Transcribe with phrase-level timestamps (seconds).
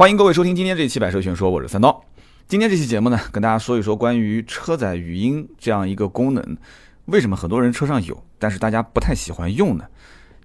[0.00, 2.02] 欢迎各位收听今天这期《百车全说》，我是三刀。
[2.48, 6.56] 今天这期节目呢，跟大家说一说关于车载语音这样一个功能，
[7.04, 9.84] 为什么很多人车上有，但是大家不太喜欢用呢？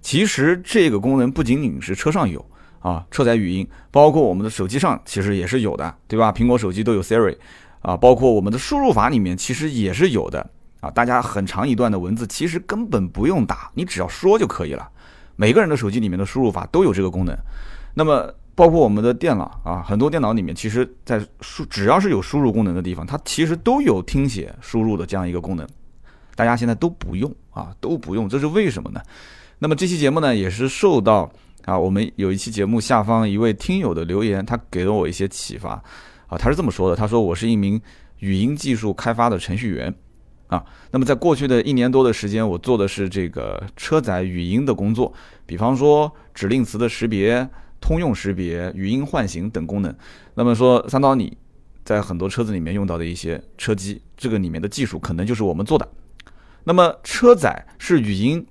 [0.02, 2.44] 其实这个功能不仅仅是车上有
[2.80, 6.30] 啊，车载语音包括我们的手机上其实也是有的，对吧？
[6.30, 7.38] 苹果手机都有 Siri
[7.80, 10.50] 啊，包括我们的输入法里面其实也是有的
[10.80, 10.90] 啊。
[10.90, 14.86] 大家很长一段的文字其实根本不用打，你只要说就可以了。
[15.34, 17.34] 每个人的手机里面的输入法都有这个功能，
[17.94, 18.30] 那么。
[18.56, 25.68] 包括我们的电脑啊，很多电脑里面，其实，在输只要是有输入功能的地方，它其实都有听写输入的这样一个功能。
[26.34, 29.00] 大家现在都不用啊，都不用，这是为什么呢？
[29.58, 31.30] 那么这期节目呢，也是受到
[31.66, 35.72] 啊，我们有一期节目下方一位听友的留言，他给了我一些启发
[36.26, 36.38] 啊。
[36.38, 37.78] 他是这么说的：他说我是一名
[38.20, 39.94] 语音技术开发的程序员
[40.46, 40.64] 啊。
[40.90, 45.12] 那么在过去的一年多的时间，我做的是这个车载语音的工作，
[45.44, 47.46] 比方说指令词的识别。
[47.86, 49.94] 通用识别、语音唤醒等功能。
[50.34, 51.38] 那么说，三刀你
[51.84, 55.88] 在很多车子里面用到的一些车机，这个里面的技术可能就是我们做的。
[56.64, 58.44] 那么车载是语音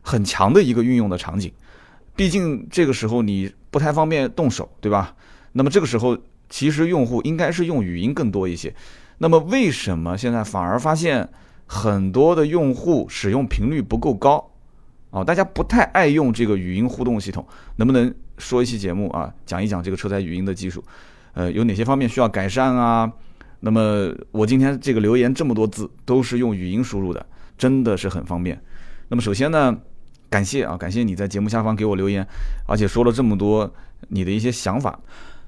[0.00, 1.52] 很强的一个运用的场景，
[2.16, 5.14] 毕竟这个时候你不太方便动手，对吧？
[5.52, 6.18] 那么这个时候
[6.50, 8.74] 其实用户应该是用语音更多一些。
[9.18, 11.28] 那么为什么现在反而发现
[11.66, 14.50] 很多的用户使用频率不够高？
[15.12, 17.46] 啊，大家不太爱用这个语音互动系统，
[17.76, 18.12] 能不能？
[18.42, 20.82] 说一期节目啊，讲一讲这个车载语音的技术，
[21.34, 23.10] 呃，有哪些方面需要改善啊？
[23.60, 27.24] 那么我今天这个留言这么多字都是用语音输入的，
[27.56, 28.60] 真的是很方便。
[29.08, 29.78] 那么首先呢，
[30.28, 32.26] 感谢啊，感谢你在节目下方给我留言，
[32.66, 33.72] 而且说了这么多
[34.08, 34.98] 你的一些想法。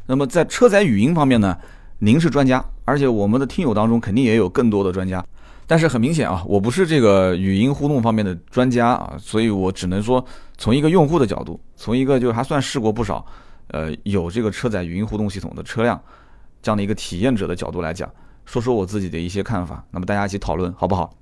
[0.07, 1.59] 那么在车载语音方面呢，
[1.99, 5.25] 您是专家，而且我们的听友当中肯定也有更多的专家。
[5.67, 10.25] 但是很明显啊，我不是这个语音互动方面的专家啊，所以我只能说
[10.59, 13.25] 从一个用户的角度，从一个就还算试过不少，
[13.69, 16.01] 呃，有这个车载语音互动系统的车辆
[16.61, 18.11] 这样的一个体验者的角度来讲，
[18.45, 19.85] 说说我自己的一些看法。
[19.91, 21.15] 那么大家一起讨论好不好？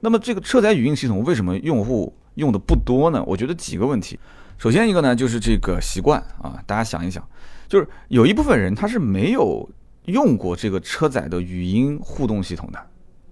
[0.00, 3.22] 那么这个车载语音系统为什么用户用的不多呢？
[3.26, 4.18] 我觉得几个问题。
[4.58, 7.22] 首先一个呢就是这个习惯啊，大家想一想，
[7.68, 9.68] 就是有一部分人他是没有
[10.06, 12.78] 用过这个车载的语音互动系统的。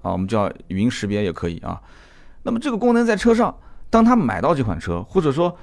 [0.04, 1.80] 啊，我们叫语音识别也可以啊。
[2.44, 3.52] 那么这个功能在车上，
[3.88, 5.56] 当他买到这款车，或者说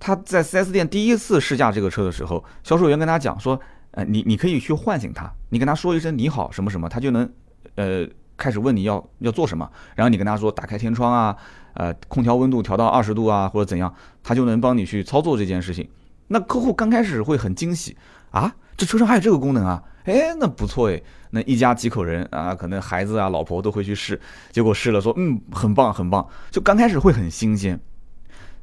[0.00, 3.60] 他在 4S 店第一次试驾这个车的时候，销售员跟他讲说，
[3.90, 7.30] 呃，你你可以去唤醒他，你跟他说一声你好什么什么，他就能
[7.74, 8.08] 呃
[8.38, 11.36] 开始问你要要做什么，然后你跟他说打开天窗啊，
[11.74, 15.86] 呃，空调温度调到二十度啊，或者怎样，他就能帮你去操作这件事情。
[16.28, 17.94] 那客户刚开始会很惊喜
[18.30, 19.82] 啊，这车上还有这个功能啊。
[20.04, 24.20] 哎，那不错哎，那一家几口人啊，可能孩子啊、老婆都会去试，
[24.50, 26.26] 结果试了说，嗯，很棒很棒。
[26.50, 27.78] 就刚开始会很新鲜，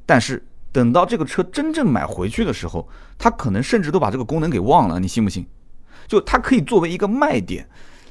[0.06, 5.46] 但是等到这个车真正买回去的时候，他可能甚至都把这个功能给忘了，你信不信？
[6.08, 7.68] 就它可以作为一个卖点，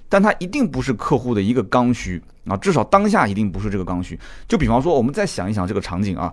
[0.08, 4.18] 但它一定不是客户的一个刚需啊，至少当下一定不是这个刚需。
[4.46, 6.32] 就比方说，我们再想一想这个场景啊，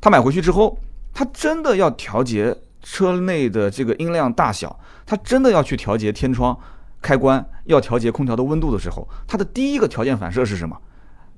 [0.00, 0.78] 他买回去之后，
[1.12, 2.56] 他真的要调节。
[2.88, 6.56] 车内的这个音量大小，它真的要去调节天窗
[7.02, 10.76] 开关，要调节空调的温度的时候，它的第一个条件反射是什么？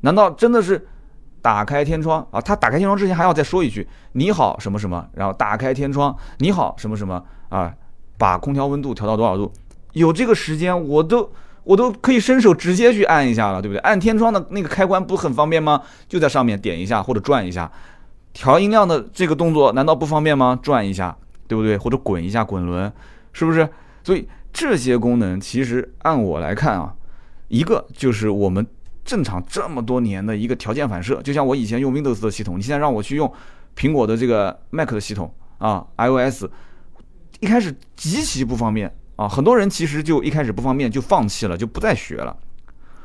[0.02, 0.86] 难道真的是
[1.40, 2.38] 打开天窗啊？
[2.38, 7.72] 他打开天窗之前还要再说一句“你好什么什么”，然后打开天窗“你好什么什么”啊，
[8.18, 9.50] 把空调温度调到多少度？
[9.94, 11.32] 有这个时间，我都
[11.64, 13.78] 我都可以伸手直接去按一下了，对不对？
[13.78, 15.80] 按天窗的那个开关不很方便吗？
[16.06, 17.72] 就在上面点一下或者转一下，
[18.34, 20.58] 调音量的这个动作难道不方便吗？
[20.62, 21.16] 转一下。
[21.48, 21.76] 对不对？
[21.76, 22.92] 或者滚一下滚轮，
[23.32, 23.68] 是不是？
[24.04, 26.94] 所以这些功能其实按我来看啊，
[27.48, 28.64] 一个就是我们
[29.04, 31.20] 正常这么多年的一个条件反射。
[31.22, 33.30] 就像我以前用 Windows 的系统，你现在让我去用
[33.76, 36.44] 苹果的这个 Mac 的系统啊，iOS，
[37.40, 39.28] 一开始极其不方便啊。
[39.28, 42.36] 很多人其实就一开始不方便就放弃了，就不再学了。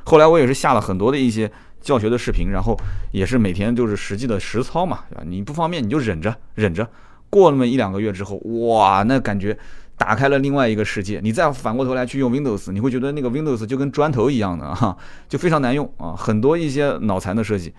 [0.05, 1.51] 后来我也是下了很多的一些
[1.81, 2.77] 教学的视频，然后
[3.11, 5.23] 也是每天就是实际的实操嘛，对吧？
[5.25, 6.87] 你不方便你就忍着，忍着。
[7.33, 9.57] 过那么一两个月之后，哇，那感觉
[9.97, 11.19] 打开了另外一个世界。
[11.23, 14.95] 你再反过头来去用 Windows，你会觉得那个 Windows 就跟砖头一样的哈，
[15.27, 17.73] 就非常难用啊，很多一些脑残的设计。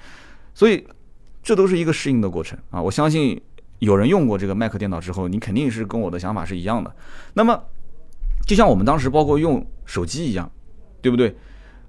[0.53, 0.85] 所以
[1.41, 2.83] 这都是一个适应的过程啊。
[2.83, 3.41] 我相信
[3.79, 6.93] 有人用过这个 Mac 电脑之后，你肯定是跟我的想法是一样的。
[7.35, 7.63] 那么
[8.45, 10.51] 就像我们当时包括用手机一样，
[11.01, 11.37] 对不对？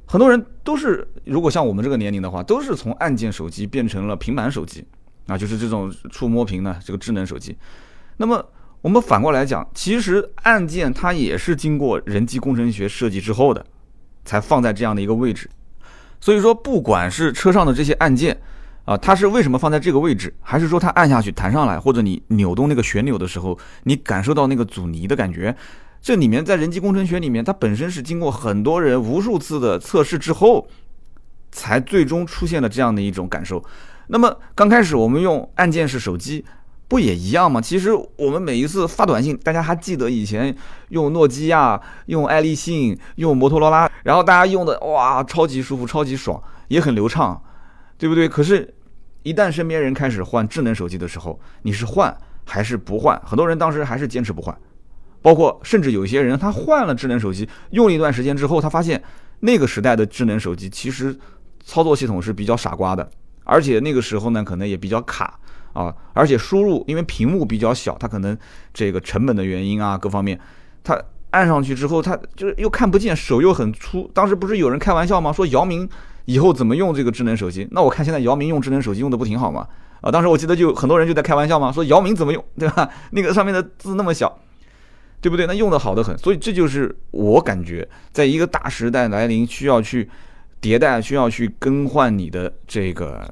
[0.07, 4.85] 很多人都是，如果像我们这个年龄的话，都是从按键手机变成了平板手机。
[5.27, 7.57] 啊，就是这种触摸屏的这个智能手机。
[8.17, 8.45] 那么
[8.81, 13.65] 我们反过来讲，其实按键它也是经过人机工程学设计之后的，
[14.23, 15.49] 才放在这样的一个位置。
[16.21, 18.39] 所以说，不管是车上的这些按键
[18.85, 25.55] 啊，它是为什么放在这个位置，还是说它按下去弹上来，或者你扭动那个旋钮的时候，你感受到那个阻尼的感觉，
[26.01, 30.67] 这里面在人机工程学里面，它本身是经过很多人无数次的测试之后，
[31.51, 33.63] 才最终出现了这样的一种感受。
[34.07, 36.45] 那么刚开始我们用按键式手机。
[36.87, 37.59] 不也一样吗？
[37.59, 40.55] 其实我们每一次发短信，大家还记得以前
[40.89, 47.41] 用诺基亚、用爱立信、用摩托罗拉，然后大家用的哇，超级舒服、超级爽，也很流畅，
[47.97, 48.29] 对不对？
[48.29, 48.71] 可是，
[49.23, 52.15] 一旦身边人开始换智能手机的时候，你是换
[52.45, 53.19] 还是不换？
[53.25, 54.55] 很多人当时还是坚持不换，
[55.23, 59.01] 包括甚至有些人他换了智能手机，用了一段时间之后，他发现
[59.39, 61.17] 那个时代的智能手机其实
[61.63, 63.09] 操作系统是比较傻瓜的，
[63.45, 65.39] 而且那个时候呢，可能也比较卡。
[65.71, 68.37] 啊，而且输入因为屏幕比较小，它可能
[68.73, 70.39] 这个成本的原因啊，各方面，
[70.85, 70.97] 它
[71.31, 74.09] 按上去之后，它就是又看不见，手又很粗。
[74.13, 75.33] 当时不是有人开玩笑吗？
[75.33, 75.85] 说姚明
[76.23, 77.67] 以后怎么用这个智能手机？
[77.71, 79.67] 那我看现在姚明用智能手机用的不挺好吗？
[79.99, 82.89] 啊，当时我记得就很多人就在开玩笑嘛，说姚明怎么用，对吧？
[83.11, 84.39] 那个上面的字那么小，
[85.19, 85.45] 对不对？
[85.45, 86.17] 那用的好的很。
[86.17, 90.09] 所以这就是我感觉，在一个大时代来临，需要去
[90.65, 93.31] 迭代，需要去更换你的这个，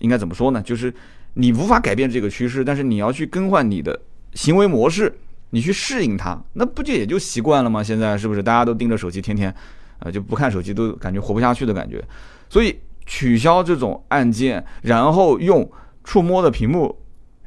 [0.00, 0.60] 应该怎么说呢？
[0.60, 0.92] 就是。
[1.34, 3.98] 你无法改变这个趋势，但是你要去更换你的
[4.34, 5.10] 行为模式，
[5.48, 7.82] 你去适应它，那不就也就习惯了吗？
[7.82, 9.54] 现在是不是大家都盯着手机，天天，
[10.00, 12.04] 呃，就不看手机都感觉活不下去的感觉？
[12.50, 15.66] 所以取消这种按键，然后用
[16.04, 16.94] 触摸的屏幕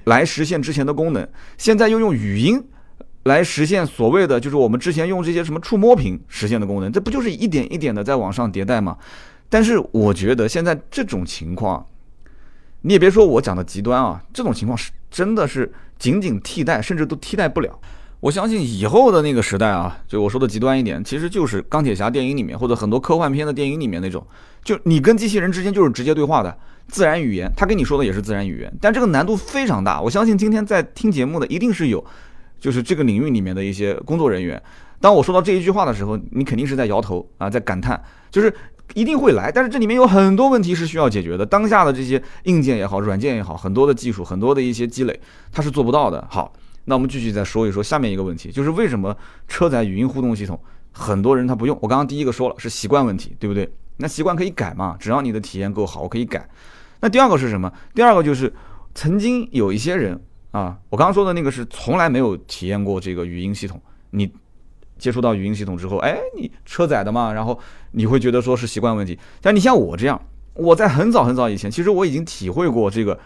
[0.05, 2.59] 来实现之前的功能，现在又用语音
[3.25, 8.97] 来实现所谓的就是我们之前用这些什么触摸屏实现的功能，这不就是一点一点的在往上迭代吗？
[9.49, 11.85] 但是我觉得现在这种情况。
[12.81, 17.79] 你也别说我讲的极端啊，这种情况是真的是仅仅替代，甚至都替代不了。
[18.19, 24.23] 我相信以后的那个时代啊，就我说的极端一点，其实就是钢铁侠电影里面或者很多科幻片的电影里面那种，
[24.63, 26.55] 就你跟机器人之间就是直接对话的
[26.87, 29.99] 自然语言，他跟你说的也是自然语言，但这个难度非常大。
[29.99, 32.05] 我相信今天在听节目的一定是有，
[32.59, 34.61] 就是这个领域里面的一些工作人员。
[34.99, 38.53] 当我说到这一句话的时候，你肯定是在摇头啊，在感叹，就是。
[38.93, 41.43] 一定会来，但是这里面有很多问题是需要解决的。
[41.43, 45.19] 当下的这些硬件也好，软件也好，很多的技术，很多的一些积累，
[45.51, 46.23] 它是做不到的。
[46.29, 46.53] 好，
[46.83, 49.13] 那我们继续再说一说下面一个问题，就是为什么
[49.47, 50.57] 车载语音互动系统
[50.91, 51.75] 很多人他不用？
[51.81, 53.67] 我刚刚第一个说了是习惯问题，对不对？
[53.97, 54.95] 那习惯可以改嘛？
[54.99, 56.47] 只要你的体验够好，我可以改。
[56.99, 57.73] 那第二个是什么？
[57.95, 58.53] 第二个就是
[58.93, 60.21] 曾经有一些人
[60.57, 63.81] 啊，我刚刚说的那个是从来没有体验过这个语音系统，
[64.11, 64.31] 你。
[64.97, 67.59] 接触到语音系统之后，哎，你车载的嘛，然后
[67.91, 69.19] 你会觉得说是习惯问题。
[69.41, 70.19] 但你像我这样，
[70.53, 73.19] 我在很早很早以前，其实我已经体会过这个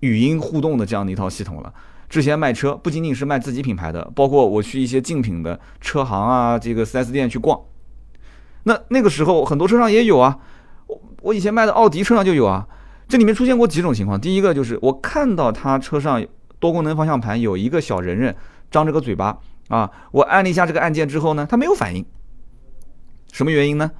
[0.00, 1.70] 语音互动的这样的一套系统了。
[2.08, 7.60] 之前卖车不仅仅是卖自己品牌的，包括我去一些竞品的车行啊，这个 4S 店去逛，
[8.62, 10.38] 那那个时候很多车上也有啊。
[10.86, 12.66] 我我以前卖的奥迪车上就有啊。
[13.06, 16.24] 这里面出现过几种情况，第一个就是我看到他车上
[16.62, 18.34] 多功能方向盘有一个小人人
[18.70, 19.36] 张着个嘴巴。
[19.68, 22.04] 啊，我按了一下这个按键之后呢，它没有反应，
[23.32, 23.90] 什么原因呢？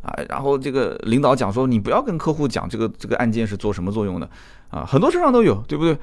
[0.00, 4.30] 啊，然后这个领导讲说，你不要跟客户讲这个这个按键是做什么作用的，
[4.70, 5.98] 啊，很多车上都有，对不对？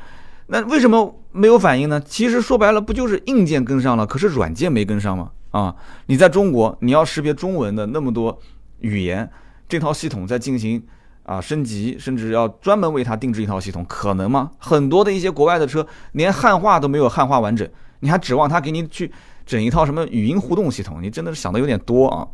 [0.48, 2.00] 那为什么没有反应呢？
[2.00, 5.32] 其实说白了，不就是硬件跟上了，可是软件没跟上吗？
[5.50, 5.76] 啊，
[6.06, 8.38] 你在中国，你要识别中文的那么多
[8.80, 9.28] 语言，
[9.68, 10.86] 这套系统在进行
[11.26, 14.52] 啊升级，甚至要专门为它定制一套系统，可能吗？
[14.58, 17.68] 很多的一些国外的车，连汉化都没有汉化完整。
[18.02, 19.12] 你还指望它给你去
[19.46, 21.02] 整一套什么语音互动系统？
[21.02, 22.28] 你真的是想的有点多啊！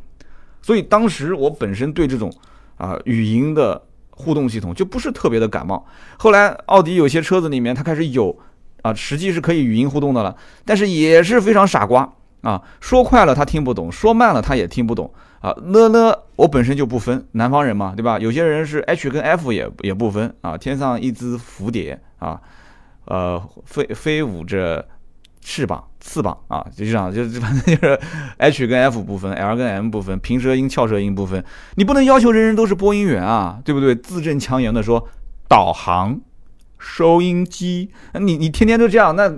[0.61, 2.31] 所以当时我本身对这种
[2.77, 5.85] 啊语音的互动系统就不是特别的感冒。
[6.17, 8.37] 后来奥迪有些车子里面它开始有
[8.81, 10.35] 啊，实际是可以语音互动的了，
[10.65, 12.11] 但是也是非常傻瓜
[12.41, 12.61] 啊！
[12.79, 15.55] 说快了他听不懂，说慢了他也听不懂啊！
[15.63, 18.19] 呢呢，我本身就不分，南方人嘛，对吧？
[18.19, 20.57] 有些人是 H 跟 F 也也不分啊！
[20.57, 22.39] 天上一只蝴蝶啊，
[23.05, 24.87] 呃，飞飞舞着。
[25.43, 27.99] 翅膀、翅膀啊，就这样，就是反正就是
[28.37, 31.43] H 跟 F 部分，L 跟 M 部分，平舌音、翘舌音部分，
[31.77, 33.95] 你不能要求人人都是播音员啊，对不对？
[33.95, 35.09] 字正腔圆的说
[35.47, 36.21] 导航、
[36.77, 39.33] 收音机，你你天天都这样，那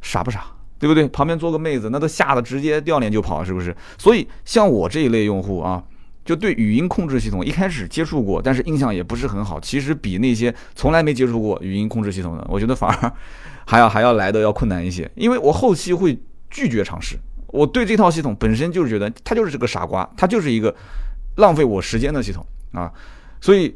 [0.00, 0.46] 傻不傻？
[0.84, 1.08] 对不对？
[1.08, 3.74] 旁边坐个妹子，那都吓得直接掉脸就跑，是不是？
[3.96, 5.82] 所以像我这一类用户啊，
[6.26, 9.58] 就对语音控制系统一开始接触过，但是印象也不是很好。
[9.58, 13.12] 其实比那些从来没接触过语音控制系统的，我觉得反而。
[13.66, 16.18] 还要还要来的要困难一些，因为我后期会
[16.50, 17.16] 拒绝尝试。
[17.46, 20.74] 我对这套系统本身就是觉得它就是个傻瓜，它就是一个
[21.36, 22.92] 浪费我时间的系统啊。
[23.40, 23.74] 所以，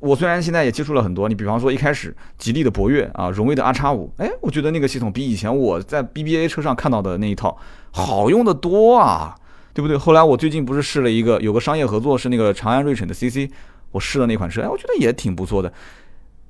[0.00, 7.56] 我虽然现在也接触了很多，你比方说一开始吉利的博越啊，荣威的 R 叉五，哎，我觉得那个系统比以前我在 BBA 车上看到的那一套
[7.90, 9.34] 好用的多啊，
[9.72, 9.96] 对不对？
[9.96, 13.50] 后来我最近不是试了一个有个商业合作是那个长安睿骋的 CC，
[13.90, 15.72] 我试了那款车，哎，我觉得也挺不错的。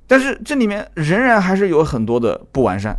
[0.07, 2.95] 但是这里面仍然还是有很多的不完善，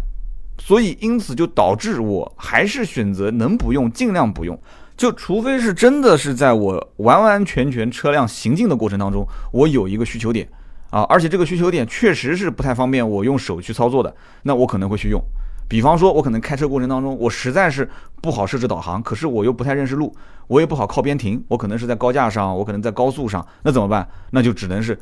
[0.58, 4.58] 所以因此就导致我还是选择能不用尽量不用，
[4.96, 10.48] 就除非是真的是在我完完全全车辆行进的过程当中，我有一个需求点
[10.90, 15.20] 啊，而且这个需求点确实是不太方便我用手去操作的，那我可能会去用。
[15.66, 17.88] 比方说，我可能开车过程当中，我实在是
[18.20, 20.14] 不好设置导航，可是我又不太认识路，
[20.46, 24.06] 我也不好靠边停，我可能是在高架上，我可能在高速上，那怎么办？
[24.30, 24.96] 那就只能是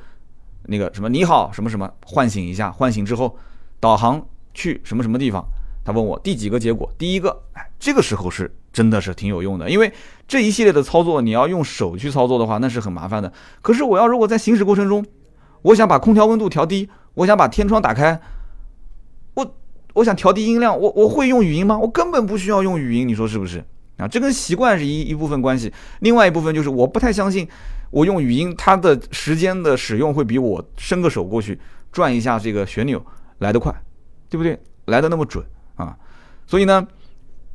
[0.66, 3.36] 那个什么你好什么什么唤醒一下，唤醒之后
[3.80, 5.44] 导航去什么什么地方。
[5.84, 9.92] 他问我第几个结果，第一个，哎，这个时候是真的是挺有用的，因为
[10.28, 13.32] 这一系列的操作你要用手去操作的话，那是很麻烦的。
[13.60, 15.04] 可是我要如果在行驶过程中，
[15.62, 18.20] 我想把空调温度调低，我想把天窗打开。
[19.34, 19.56] 我
[19.94, 21.76] 我想调低音量，我我会用语音吗？
[21.76, 23.58] 我根本不需要用语音，你说是不是
[23.96, 24.06] 啊？
[24.06, 27.48] 这跟习惯是一一部分关系，另外一部分就是我不太相信
[27.90, 31.58] 我用语音，它的时间的使用会比我伸个手过去
[31.90, 33.04] 转一下这个旋钮
[33.38, 33.74] 来得快，
[34.30, 34.56] 对不对？
[34.84, 35.96] 来的那么准啊？
[36.46, 36.86] 所以呢，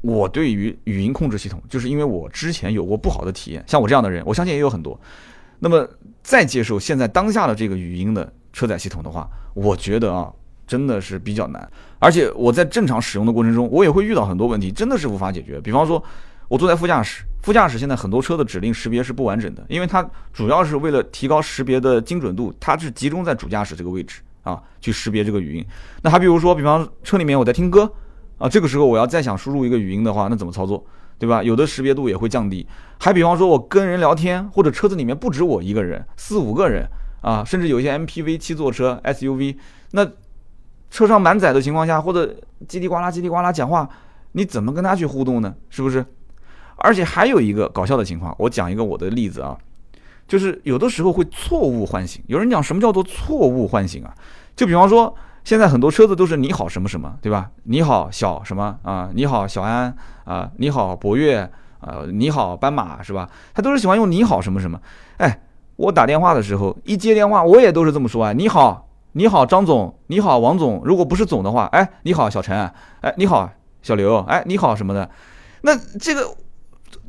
[0.07, 4.99] 我对于语音控制系统，就是因为我之前有过不好的体验，像我这样的人，我相信也有很多。
[5.59, 5.87] 那么
[6.23, 10.31] 再接受现在当下的这个语音的车载系统的话，我觉得啊。
[10.67, 11.65] 真的是比较难，
[11.97, 15.61] 而且我在正常使用的过程中，我也会遇到很多问题，真的是无法解决。
[15.61, 16.03] 比方说，
[16.49, 25.65] 我坐在副驾驶，副驾驶现在很多车的指令识别是不完整的，因为它主要是为了提高识别的精准度，它是集中在主驾驶这个位置啊，去识别这个语音。
[26.01, 27.89] 那还比如说，比方车里面我在听歌
[28.37, 30.85] 啊，这个时候我要再想输入一个语音的话，那怎么操作，
[31.17, 31.41] 对吧？
[31.43, 32.65] 有的识别度也会降低。
[32.99, 36.87] 还比方说，我跟人聊天，或者车子里面不止我一个人，四五个人
[37.21, 39.57] 啊，甚至有一些 MPV 七座车、SUV，
[39.91, 40.07] 那。
[40.89, 42.33] 车上满载的情况下，或者
[42.65, 43.87] 叽里呱啦叽里呱啦讲话，
[44.31, 45.53] 你怎么跟他去互动呢？
[45.69, 46.03] 是不是？
[46.77, 49.57] 而且还有一个搞笑的情况，我讲一个我的例子啊，
[50.29, 52.23] 就是有的时候会错误唤醒。
[52.27, 54.15] 有人讲什么叫做错误唤醒啊？
[54.55, 55.13] 就比方说，
[55.47, 57.49] 现在很多车子都是你好什么什么，对吧？
[57.63, 59.09] 你好小什么啊？
[59.13, 60.51] 你好小安啊？
[60.57, 61.39] 你好博越
[61.79, 62.03] 啊？
[62.11, 63.29] 你好斑马是吧？
[63.53, 64.77] 他都是喜欢用你好什么什么。
[65.19, 65.39] 哎，
[65.77, 68.89] 我打电话的时候一接电话，我也都是这么说啊，你好。
[69.13, 69.97] 你好，张总。
[70.07, 70.81] 你好，王总。
[70.83, 72.69] 如果不是总的话，哎，你好，小陈。
[72.99, 73.49] 哎，你好，
[73.81, 74.17] 小刘。
[74.23, 75.09] 哎，你好什么的。
[75.61, 76.29] 那这个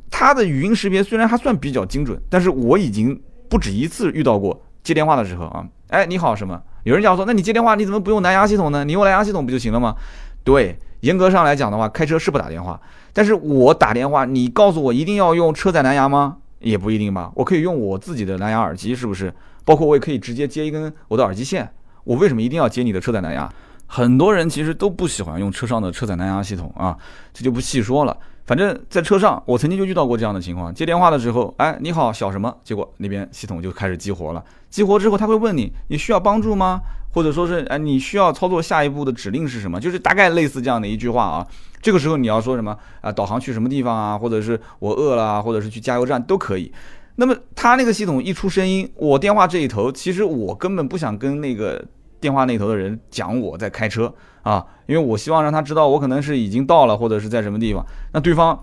[0.09, 5.67] 它的语音识别虽然还算比较精准，但是我已经不止一次遇到过接电话的时候啊。
[5.89, 6.61] 哎，你好什么？
[6.83, 8.83] 有人讲说，那你接电话你怎么不用蓝牙系统呢？
[8.85, 9.95] 你用蓝牙系统不就行了吗？
[10.43, 12.79] 对，严格上来讲的话，开车是不打电话。
[13.11, 16.37] 但是我打电话，你告诉我一定要用车载蓝牙吗？
[16.59, 17.31] 也不一定吧。
[17.35, 19.33] 我可以用我自己的蓝牙耳机，是不是？
[19.65, 21.69] 包括我也可以直接接一根我的耳机线。
[22.03, 23.51] 我为什么一定要接你的车载蓝牙？
[23.85, 26.97] 很多人其实都不喜欢用车上的车载蓝牙系统啊，
[27.33, 28.15] 这就不细说了。
[28.49, 32.51] 反正，在车上，我曾经就遇到过这样的情况：接电话的时候，哎，你好，小什么？
[32.63, 34.43] 结果那边系统就开始激活了。
[34.71, 36.81] 激活之后，他会问你，你需要帮助吗？
[37.13, 39.79] 或者说是，哎，你需要操作下一步的指令是什么？
[39.79, 41.45] 就是大概类似这样的一句话啊。
[41.79, 43.11] 这个时候你要说什么啊？
[43.11, 44.17] 导航去什么地方啊？
[44.17, 46.73] 或者是我饿了，或者是去加油站都可以。
[47.17, 51.85] 那么他那个系统一出声音，我电话这一头，其实我根本不想跟那个。
[52.21, 58.59] 电话那头的人讲我在开车啊，因为我希望让他知道我可能是已经到了或者是在什么地方，那对方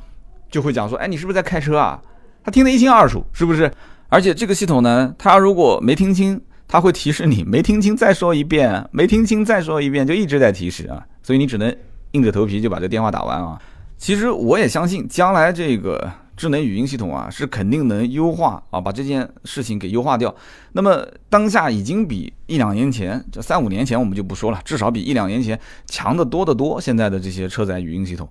[0.51, 2.01] 就会讲说，哎，你是不是在开车啊？
[2.45, 3.71] 他听得一清二楚，是不是？
[4.09, 11.75] 而且这个系统呢，他如果没听清，他会提示你没听清，再说一遍，没听清再说一遍，就一直在提示啊，所以你只能
[12.13, 13.61] 硬着头皮就把这电话打完啊。
[13.97, 16.11] 其实我也相信将来这个。
[16.37, 20.35] 智能语音系统啊，是肯定能优化啊，把这件事情给优化掉。
[20.73, 26.79] 那么当下已经比一两年前，这三五年前我们就不说了，至少比一两年前强得多得多。
[26.81, 28.29] 现在的这些车载语音系统，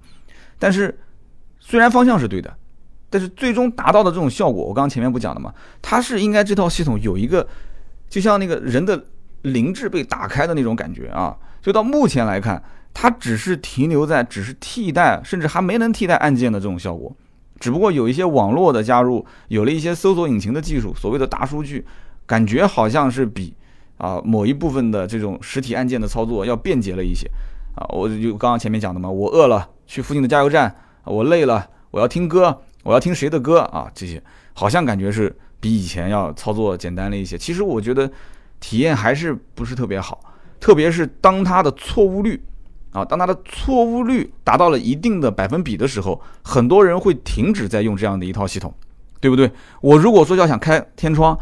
[0.60, 0.96] 但是
[1.60, 2.56] 虽然方向是对的，
[3.10, 5.52] 但是最终达到的这种效果，我刚刚前面不讲了吗？
[5.82, 7.48] 它是应该这套系统有一个，
[8.08, 9.04] 就像那个人的
[9.42, 11.36] 灵智被打开的那种感觉啊。
[11.60, 17.12] 就到目前来看，它只是停留在只是替代，甚至还没能替代按键的这种效果。
[17.65, 21.84] 只不过有一些网络的加入，有了一些搜索引擎的技术，所谓的大数据，
[22.27, 23.55] 感觉好像是比
[23.98, 27.27] 啊某一部分的这种实体按键的操作要便捷了一些
[27.74, 27.81] 啊。
[27.89, 30.69] 我就刚刚前面讲的嘛，我饿了，去附近的加油站；
[31.05, 33.91] 我累了，我要听歌，我要听谁的歌啊？
[33.95, 34.22] 这些
[34.53, 37.36] 好像感觉是比以前要操作简单了一些。
[37.36, 38.07] 其实我觉得
[38.60, 40.22] 体验还是不是特别好，
[40.60, 42.39] 特别是当它的错误率。
[42.96, 48.74] 啊，当它的错误率达到了一定的百分比的时候，很多人会停止在用这样的一套系统，
[49.20, 49.52] 对不对？
[49.82, 51.38] 我如果说要想开天窗，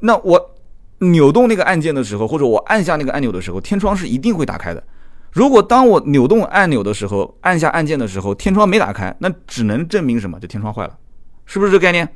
[0.00, 0.50] 那我
[0.98, 4.84] 扭动那个按键的时候，或者我按下那个按钮的时候，天窗是一定会打开的。
[5.32, 10.38] 如果当我扭动按钮的时候，按下按键的时候，天窗没打开，那只能证明什么？
[10.38, 10.98] 就天窗坏了，
[11.46, 12.06] 是不是这概念？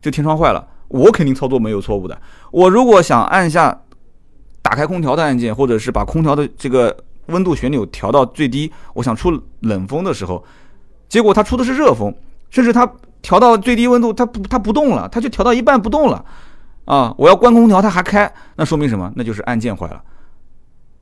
[0.00, 2.18] 就天窗坏了，我肯定操作没有错误的。
[2.50, 3.82] 我如果想按下
[4.62, 6.96] 打开空调的按键，或者是把空调的这个
[7.28, 10.44] 温度旋钮调到最低，我想出冷风的时候，
[11.08, 12.14] 结果它出的是热风，
[12.50, 12.90] 甚至它
[13.22, 16.24] 调到最低温度，它不它不动了，它就调到一半不动了，
[16.84, 19.12] 啊，我要关空调它还开，那说明什么？
[19.16, 20.02] 那就是按键坏了，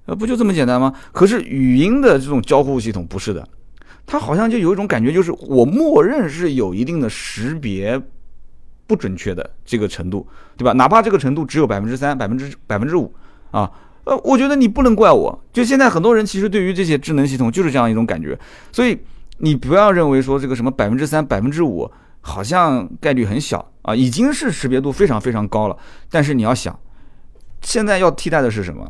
[0.06, 0.92] 呃，不就这么简单吗？
[1.12, 3.46] 可是语音的这种交互系统不是的，
[4.04, 8.00] 它好像就有一种感觉，就是我默认是有一定的识别
[8.86, 10.72] 不准确的这个程度，对吧？
[10.72, 13.14] 哪怕这个程度只有百分之三、百分之百分之五
[13.50, 13.70] 啊。
[14.06, 18.38] 呃，我觉得你不能怪我，就现在很多人其实对于这些智能系统就是这样一种感觉，
[18.72, 18.96] 所以
[19.38, 25.76] 你不要认为说这个什么百分之三、百分之五好像概率很小啊，已经是识别度非常非常高了。
[26.08, 26.78] 但是你要想，
[27.62, 28.88] 现在要替代的是什么？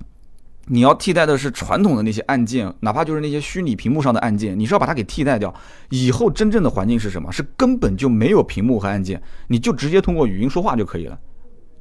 [0.68, 5.54] 你要替代的是传统的那些按键，哪怕就是那些虚拟屏幕上的按键，你是要把它给替代掉。
[5.90, 7.32] 以后真正的环境是什么？
[7.32, 11.18] 是根本就没有屏幕和按键，你就直接通过语音说话就可以了。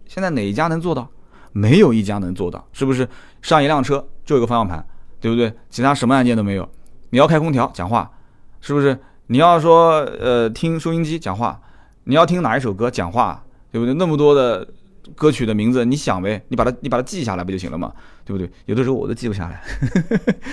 [0.07, 1.09] 现在哪一家能做到？
[1.57, 3.07] 没有一家能做到，是不是？
[3.41, 4.85] 上一辆车就一个方向盘，
[5.21, 5.53] 对不对？
[5.69, 6.67] 其他什么按键都没有。
[7.11, 8.11] 你要开空调讲话，
[8.59, 8.99] 是不是？
[9.27, 11.57] 你要说呃听收音机讲话，
[12.03, 13.93] 你要听哪一首歌讲话，对不对？
[13.93, 14.67] 那么多的
[15.15, 17.93] 歌曲的名字，你想呗，你把它你把它记下来不就行了嘛，
[18.25, 18.51] 对不对？
[18.65, 19.63] 有的时候我都记不下来，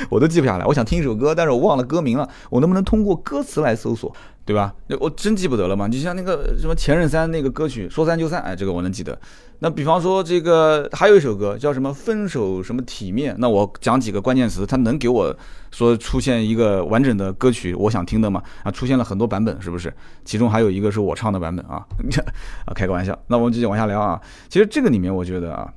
[0.08, 0.64] 我都记不下来。
[0.66, 4.14] 我想听一首歌，但是我忘了歌名了，我能不能通过歌词来搜索？
[4.44, 4.72] 对吧？
[5.00, 5.88] 我真记不得了嘛。
[5.88, 9.18] 就像那个什么前任三那个歌曲，说散就散，哎，这个我能记得。
[9.62, 15.32] 那比方说这个还有一首歌叫什么分手什么体面，那我讲几个关键词，它能给我
[15.70, 18.42] 说出现一个完整的歌曲，我想听的嘛？
[18.64, 19.94] 啊，出现了很多版本，是不是？
[20.24, 21.86] 其中还有一个是我唱的版本啊，
[22.66, 23.16] 啊，开个玩笑。
[23.28, 24.20] 那我们继续往下聊啊。
[24.48, 25.72] 其实这个里面我觉得啊，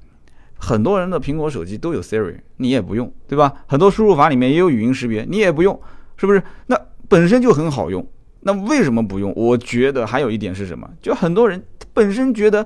[0.58, 3.54] 很多人的苹果手机都有 Siri，你也不用，对吧？
[3.68, 5.80] 很多输入法里面也有语音识别，你也不用，
[6.18, 6.42] 是不是？
[6.66, 6.76] 那
[7.08, 8.04] 本身就很好用。
[8.42, 9.32] 那为什么不用？
[9.36, 10.90] 我觉得还有一点是什么？
[11.04, 11.64] 就很多人
[11.94, 12.66] 本身觉得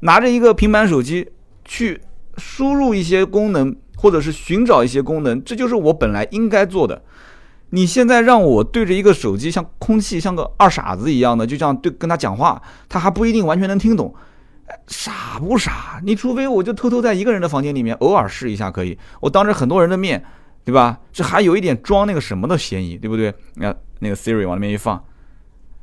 [0.00, 1.30] 拿着一个平板手机
[1.64, 2.00] 去
[2.36, 7.02] 输入一些功能，或者是寻找一些功能，这就是我本来应该做的。
[7.70, 14.14] 你现在让我对着一个手机，像空气，像个二傻子一样的，就这样对跟他讲话，他还不一定完全能听懂。
[14.86, 16.00] 傻不傻？
[16.04, 20.24] 你除非我就偷偷在一个人的房间里面偶尔试一下可以，我当着很多人的面，
[20.64, 20.98] 对吧？
[21.12, 23.34] 这还有一点装那个什么的嫌疑，对不对？
[23.54, 25.02] 你看那个 Siri 往那边一放。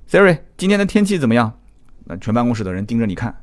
[0.09, 1.51] Siri，今天的天气怎么样？
[2.05, 3.35] 那全办公室的人盯着你看，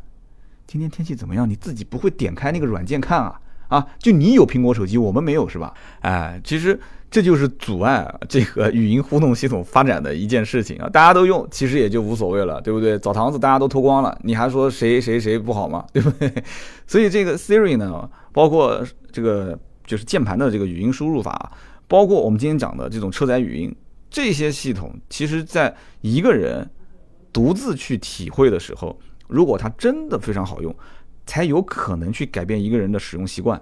[0.67, 1.49] 今天天气怎么样？
[1.49, 3.41] 你自己不会点开那个软件看啊？
[3.69, 5.73] 啊，就你有苹果手机，我们没有是吧？
[6.01, 6.79] 哎，其实
[7.11, 10.89] 这就是阻碍这个语音互动系统发展的一件事情啊。
[10.89, 12.99] 大家都用，其实也就无所谓了，对不对？
[12.99, 15.87] 澡堂子大家都脱光了，你还说谁谁谁不好吗？
[15.93, 16.31] 对不对？
[16.87, 21.53] 所以这个 Siri 呢，包括这个就是键盘的这个语音输入法，
[21.89, 23.75] 包括我们今天讲的这种车载语音。
[24.11, 26.69] 这些系统其实，在一个人
[27.33, 29.01] 独自去体会的时候，
[29.33, 30.75] 如果它真的非常好用，
[31.27, 33.61] 才有可能去改变一个人的使用习惯。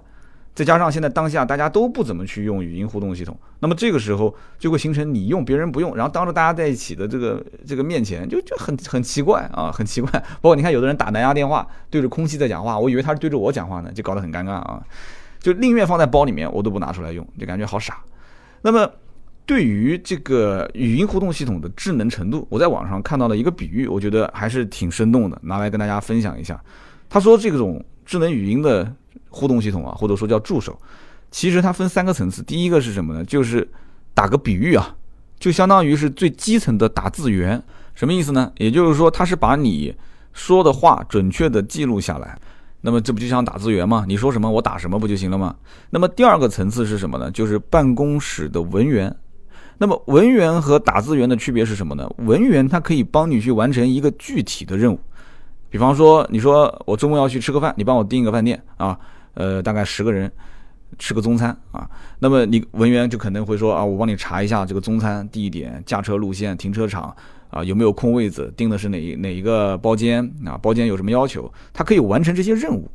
[0.53, 10.11] 再加上现在当下大家都不怎么去用语音互动系统，那么这个时候就会形成你用别人不用，然后当着大家在一起的这个这个面前，就就很很奇怪啊，很奇怪。
[10.41, 14.83] 包括你看，有的人打蓝牙电话对着空气在讲话，我以为他是对着我讲话呢，就搞得很尴尬啊。
[15.39, 18.03] 就宁愿放在包里面，我都不拿出来用，就感觉好傻。
[18.61, 18.91] 那么。
[19.51, 26.57] 对于这个语音互动系统的智能程度，我在网上看到了一个比喻，我觉得还是挺生动的，拿来跟大家分享一下。
[27.09, 28.89] 他说，这种智能语音的
[29.27, 30.79] 互动系统啊，或者说叫助手，
[31.31, 32.41] 其实它分三个层次。
[32.41, 33.25] 第一个是什么呢？
[33.25, 33.69] 就是
[34.13, 34.95] 打个比喻啊，
[35.37, 37.61] 就相当于是最基层的打字员。
[37.93, 38.49] 什么意思呢？
[38.55, 39.93] 也就是说，它是把你
[40.31, 42.39] 说的话准确的记录下来。
[42.79, 44.05] 那么这不就像打字员吗？
[44.07, 45.53] 你说什么我打什么不就行了吗？
[45.89, 47.29] 那么第二个层次是什么呢？
[47.31, 49.13] 就是办公室的文员。
[49.81, 52.07] 那么文员和打字员的区别是什么呢？
[52.17, 54.99] 文员他可以帮你去完成一个具体的任务，
[55.71, 58.95] 比方说你说我周末要去吃个饭，你帮我订一个饭店啊，
[59.33, 60.31] 呃，大概十个人
[60.99, 61.89] 吃个中餐啊，
[62.19, 67.11] 那么你文员就可能会说啊，我帮你查一下这个中餐地点、驾车路线、停车场
[67.49, 72.87] 啊，有没有空位子，订的是哪一哪一个包间啊，包间有什么要求，他可以完成这些任务。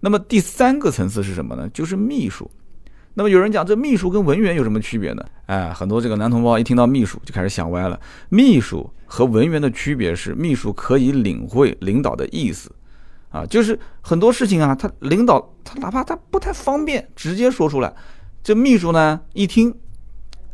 [0.00, 1.68] 那么第三个层次是什么呢？
[1.74, 2.50] 就是秘书。
[3.14, 5.22] 那么有人讲，这秘书跟文员有什么区别呢？
[5.46, 8.00] 哎，很多这个男同胞一听到秘书就开始想歪了。
[8.30, 12.74] 秘书和文员的区别是，秘书可以领会领导的意思，
[13.28, 17.92] 啊，就是很多事情啊，他领导他哪怕他不太方便直接说出来，
[18.42, 19.74] 这秘书呢一听，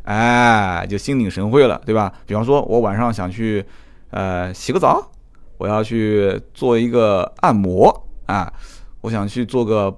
[0.02, 2.12] 哎，就心领神会了，对吧？
[2.26, 3.64] 比方说我晚上想去，
[4.10, 5.12] 呃，洗个澡，
[5.58, 8.52] 我要去做一个按摩啊，
[9.02, 9.96] 我想去做个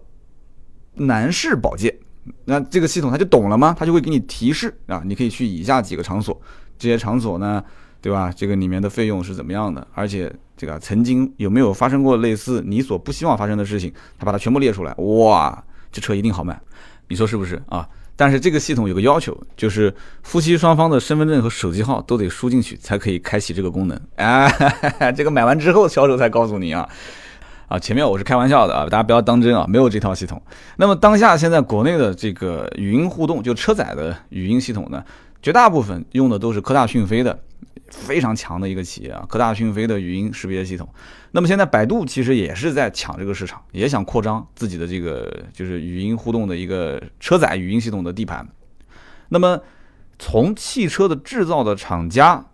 [0.97, 1.97] 男士保健。
[2.45, 3.75] 那这个系统它就懂了吗？
[3.79, 6.39] 它就会给你提示啊，你可以去以下几个场所，
[6.79, 7.63] 这些场所呢，
[8.01, 8.33] 对吧？
[8.35, 9.87] 这个里面的费用是怎么样的？
[9.95, 13.93] 而且这个曾经有没有发生过类似你所不希望发生的事情？
[14.19, 16.61] 他把它全部列出来，哇，这车一定好卖，
[17.09, 17.89] 你说是不是啊？
[18.17, 23.99] 但是这个系统有个要求，就是夫妻双方的身份证和手机号都得输进去，才可以开启这个功能。
[24.17, 24.47] 哎，
[25.17, 26.87] 这个买完之后销售才告诉你啊。
[27.71, 30.43] 啊，前面我是开玩笑的啊，大家不要当真啊，没有这套系统。
[30.77, 35.05] 那么当下现在国内的这个语音互动，就车载的语音系统呢，
[35.41, 37.39] 绝大部分用的都是科大讯飞的。
[37.91, 40.89] 非常强的一个企业啊，科大讯飞的语音识别系统。
[41.31, 48.49] 那么现在百度其实也是在抢这个市场，也想扩张自己的这个就是语音互动的一个车载语音系统的地盘。
[49.29, 49.61] 那么
[50.19, 52.45] 从汽车的制造的厂家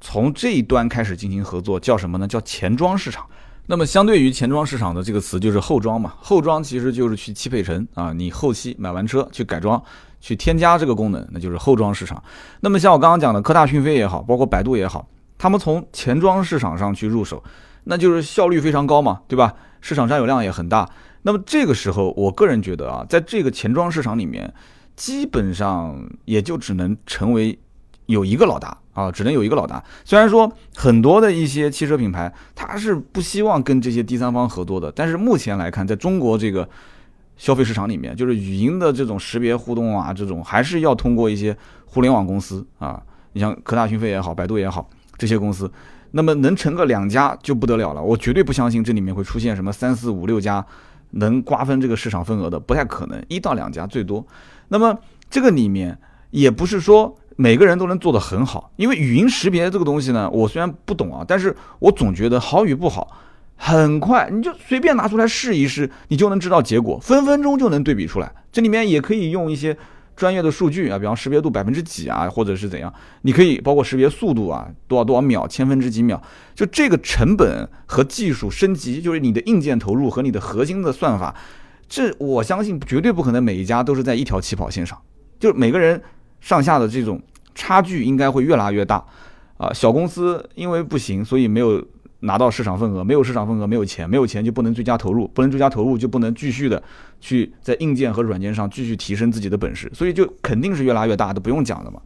[0.00, 2.26] 从这一端开始进行合作，叫什么呢？
[2.26, 3.26] 叫前装市场。
[3.66, 9.82] 那么相对于前装市场的这个词就是后装嘛，后装其实就是去汽配城啊，你后期买完车去改装。
[10.20, 12.22] 去添加这个功能，那就是后装市场。
[12.60, 17.44] 那么像我刚刚讲的科大讯飞也好，包括百度也好，他们从前装市场上去入手，
[17.84, 19.52] 那就是效率非常高嘛，对吧？
[19.82, 20.88] 市场占有量也很大。
[21.24, 24.50] 那么这个时候，我个人觉得啊，在这个前装市场里面，
[24.96, 27.58] 基本上也就只能成为
[28.06, 29.84] 有一个老大啊，只能有一个老大。
[30.02, 36.66] 虽然说很多的一些汽车品牌，它是不希望跟这些第三方合作的，但是目前来看，在中国这个。
[37.36, 41.54] 消费市场里面，就是语音的这种识别互动啊，这种还是要通过一些
[41.84, 43.02] 互联网公司啊，
[43.32, 45.68] 你像科大讯飞也好，百度也好，这些公司，
[46.12, 48.00] 那么能成个两家就不得了了。
[48.00, 50.64] 我绝对不相信这里面会出现什么三四五六家
[51.10, 54.24] 能瓜分这个市场份额的，不太可能，一到两家最多。
[54.68, 54.96] 那么
[55.28, 55.98] 这个里面
[56.30, 63.20] 也不是说每个人都能做得很好，因为语音识别这个东西呢，我虽然不懂啊，但是我总觉得好与不好。
[63.56, 68.30] 很快，你就随便拿出来试一试，你就能知道结果，分分钟就能对比出来。
[68.50, 69.76] 这里面也可以用一些
[70.16, 72.92] 专业的数据啊，比方识别度百分之几啊，或者是怎样，
[73.22, 76.20] 你可以包括识别速度啊，多少多少秒，千分之几秒，
[76.54, 81.32] 就这个成本和技术升级，就是你的硬件投入和你的核心的算法，
[81.88, 85.00] 这我相信绝对不可能每一家都是在一条起跑线上，
[85.38, 86.02] 就是每个人
[86.44, 87.20] 上下的这种
[87.54, 89.02] 差距应该会越拉越大
[89.56, 89.72] 啊。
[89.72, 91.82] 小公司因为不行，所以没有。
[92.20, 96.82] 拿到市场份额，没有市场份额，没有钱，没有钱就不能追加投入，不能追加投入就不能继续的
[97.20, 102.00] 去在硬件和软件上继续提升自己的本事，所以就肯定是越拉越大都，不用讲的嘛。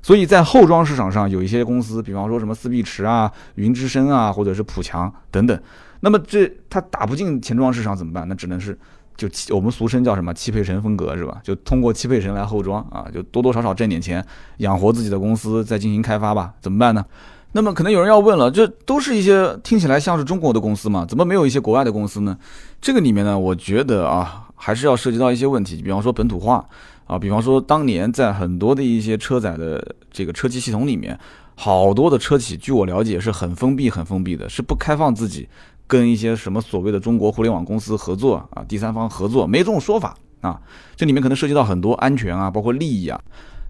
[0.00, 5.60] 所以在后装市场上，有一些公司，比方说什么四壁驰啊、云之声啊，或者是普强等等，
[6.00, 8.26] 那么这它打不进前装市场怎么办？
[8.26, 8.78] 那只能是
[9.16, 11.40] 就我们俗称叫什么汽配城风格是吧？
[11.42, 14.24] 就通过汽配城来后装啊，就多多少少挣点钱，
[14.58, 16.52] 养活自己的公司，再进行开发吧。
[16.60, 17.04] 怎么办呢？
[17.52, 21.06] 那么可能有人要问了，这都是一些听起来像是中国的公司嘛？
[21.06, 22.36] 怎么没有一些国外的公司呢？
[22.80, 26.66] 这个里面呢，我觉得啊，还是要涉及到一些问题，比方说本土化
[27.06, 31.16] 啊，比方说当年在很多的一些车载的这个车机系统里面，
[31.54, 35.48] 好多的车企，据我了解是很封闭、很封闭的，是不开放自己
[35.86, 40.60] 跟一些什么所谓的中国互联网公司合作啊，第三方合作，没这种说法啊。
[40.96, 43.20] 这里面可能涉及到很多安全啊，包括利益啊。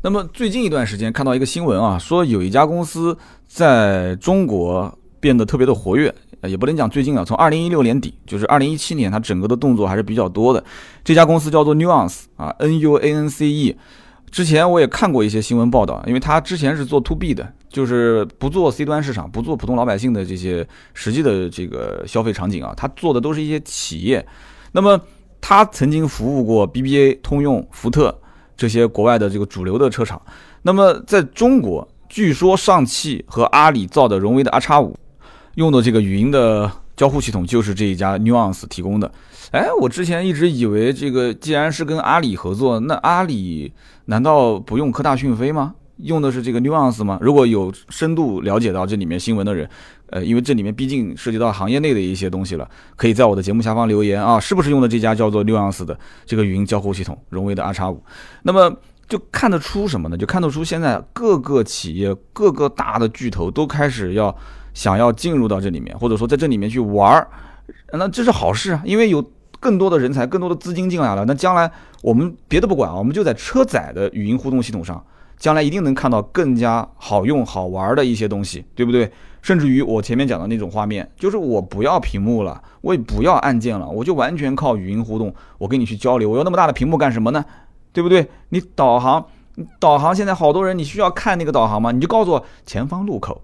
[0.03, 10.63] 那么最近一段时间看到一个新闻啊，说有一家公司在中国变得特别的活跃，也不能讲最近啊，从二零一六年底，就是二零一七年，它整个的动作还是比较多的。
[11.03, 13.77] 这家公司叫做 Nuance 啊，N U A N C E。
[14.35, 24.27] 之前我也看过一些新闻报道，因为它之前是做 To B 的，就是不做 C 端市场，不做普通老百姓的这些实际的这个消费场景啊，它做的都是一些企业。
[24.73, 25.01] 那么
[25.41, 28.13] 它曾经服务过 B B A、通用、福特。
[28.57, 30.21] 这些国外的这个主流的车厂，
[30.63, 34.97] 那么在中国，据说上汽和阿里造的荣威的 R 叉五，
[35.55, 39.13] 用的这个语音的交互系统就是这一家 Nuance 提供的。
[39.55, 43.73] 哎，我之前一直以为这个既然是跟阿里合作，那阿里
[44.07, 45.77] 难道不用科大讯飞吗？
[45.99, 47.19] 用的是这个 Nuance 吗？
[47.21, 49.71] 如果有深度了解到这里面新闻的人。
[50.11, 58.01] 呃，因为这里面毕竟涉及到行业内的一些东西了，可以在我的节目下方留言啊，是不是用的这家叫做 Nuance 的这个语音交互系统，荣威的 R 叉五？
[58.43, 58.77] 那么
[59.09, 60.17] 就看得出什么呢？
[60.17, 64.37] 就看得出现在各个企业、各个大的巨头都开始要
[64.73, 67.29] 想要进入到这里面，或者说在这里面去玩儿，
[67.93, 69.25] 那这是好事啊，因为有
[69.65, 71.71] 更多的人才、更多的资金进来了，那将来
[72.03, 75.03] 我们别的不管啊，我们就在车载的语音互动系统上，
[75.39, 79.11] 将来一定能看到更加好用、好玩的一些东西，对不对？
[79.41, 86.29] 甚至于我前面讲的那种画面，就是我不要屏幕了，我也不要按键了，我就完全靠语音互动，我跟你去交流。
[86.29, 87.43] 我要那么大的屏幕干什么呢？
[87.95, 88.29] 对不对？
[88.51, 89.25] 你导航，
[89.81, 91.91] 导航现在好多人，你需要看那个导航吗？
[91.91, 93.43] 你就告诉我前方路口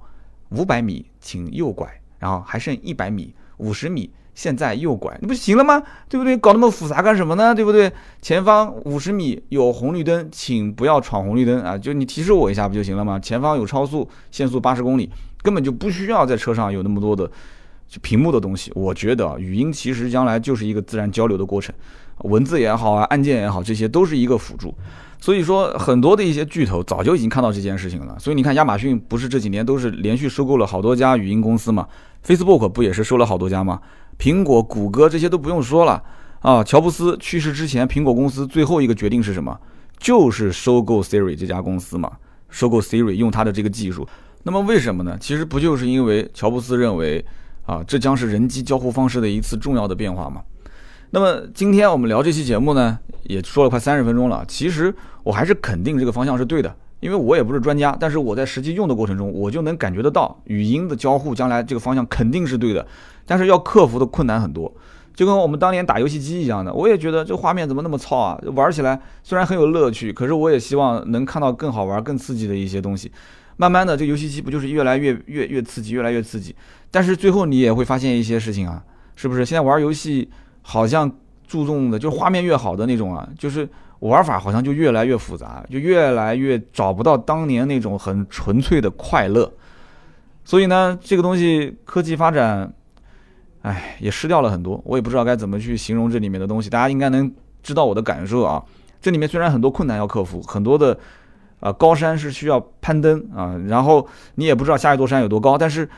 [0.51, 5.83] 五百米，请右拐，然后还剩一百米，五十米，现在右拐，那不行了吗？
[6.09, 6.37] 对不对？
[6.37, 7.55] 搞那么复杂干什么呢？
[7.55, 7.93] 对不对？
[8.23, 11.77] 前方五十米有红绿灯，请不要闯红绿灯啊！
[11.77, 13.19] 就你提示我一下不就行了吗？
[13.19, 15.11] 前方有超速，限速八十公里。
[15.43, 17.27] 根本就不需要在车上有那么多的
[17.89, 18.71] 就屏幕的东西。
[18.75, 21.75] 我觉得啊语音其实将来就是一个自然交流的过程，
[22.25, 24.75] 文字也好啊，按键也好，这些都是一个辅助。
[25.19, 28.19] 所以说，很多的一些巨头早就已经看到这件事情了。
[28.19, 31.87] 所以你看，亚马逊不是这几年都是连续收购了好多家语音公司嘛
[32.27, 33.81] ？Facebook 不也是收了好多家吗？
[34.21, 36.03] 苹果、谷歌这些都不用说了
[36.41, 36.63] 啊。
[36.63, 39.59] 乔布斯去世之前，苹果公司最后一个决定是什么？
[39.99, 42.13] 就是收购 Siri 这家公司嘛，
[42.51, 44.07] 收购 Siri 用它的这个技术。
[44.43, 45.17] 那么为什么呢？
[45.19, 47.25] 其实不就是因为乔布斯认为
[47.65, 50.43] 啊，这将是人机交互方式的一次重要的变化嘛？
[51.11, 54.45] 那么今天我们聊这期节目呢，也说了快三十分钟了。
[54.47, 62.87] 其实我还是肯定这个方向是对的，因为我也不是专家，但是我在实际用的过程中，我就能感觉得到语音的交互将来这个方向肯定是对的。
[63.31, 64.75] 但是要克服的困难很多，
[65.15, 68.37] 就跟我们当年打游戏机一样的，我也觉得这画面怎么那么糙啊？
[68.57, 73.13] 玩起来虽然很有乐趣，可是我也希望能看到更好玩、更刺激的一些东西。
[73.57, 76.57] 慢慢的，这游戏机不就是越来越越越刺激，越来越刺激？
[76.91, 78.83] 但是最后你也会发现一些事情啊，
[79.15, 79.45] 是不是？
[79.45, 80.29] 现在玩游戏。
[80.63, 81.11] 好像
[81.49, 83.67] 注重的就是画面越好的那种啊，就是
[84.01, 89.51] 玩法好像就越来越复杂，就越来越找不到当年那种很纯粹的快乐。
[90.45, 92.71] 所以呢，这个东西科技发展，
[93.63, 94.81] 哎，也失掉了很多。
[94.85, 98.63] 我也不知道该怎么去形容这里面的东西，大家应该能知道我的感受啊。
[99.01, 100.99] 这里面虽然很多困难要克服，很多的
[101.61, 105.89] 啊高山是需要攀登啊，然后你也不知道下一座山有多高，但是。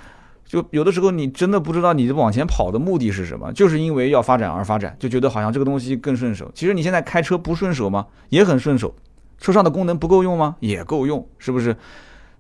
[0.45, 6.51] 就有的时候你真的不知道你往前跑的目的是什么，就是因为要发展而发展，就觉得好像这个东西更顺手。
[6.53, 8.07] 其实你现在开车不顺手吗？
[8.29, 8.95] 也很顺手。
[9.39, 10.57] 车上的功能不够用吗？
[10.61, 11.75] 也够用，是不是？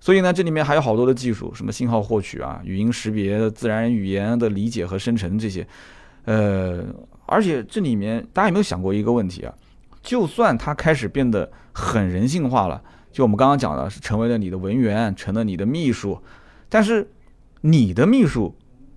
[0.02, 5.64] 所以呢，这里面还有好多的技术，什么信号获取啊、语音识别、自然语言的理解和生成这些。
[6.24, 6.84] 呃，
[7.26, 9.54] 而且这里面大家有没有想过一个问题啊？
[10.02, 16.18] 就算它开始变得很人性化了，就我们刚刚讲的是成为了你的文员，成了你的秘书，
[16.68, 17.08] 但是。
[17.64, 18.52] 你的秘书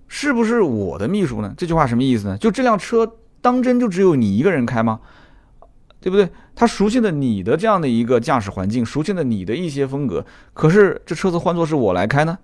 [0.08, 1.54] 是不是我的秘书呢？
[1.56, 2.36] 这句话什么意思呢？
[2.36, 4.98] 就这辆车当真就只有你一个人开吗？
[6.06, 6.30] 对不对？
[6.54, 10.24] 他熟悉了你的这样的一个驾驶环境，熟悉了你的一些风格。
[10.54, 12.38] 可是这车子换作是我来开呢，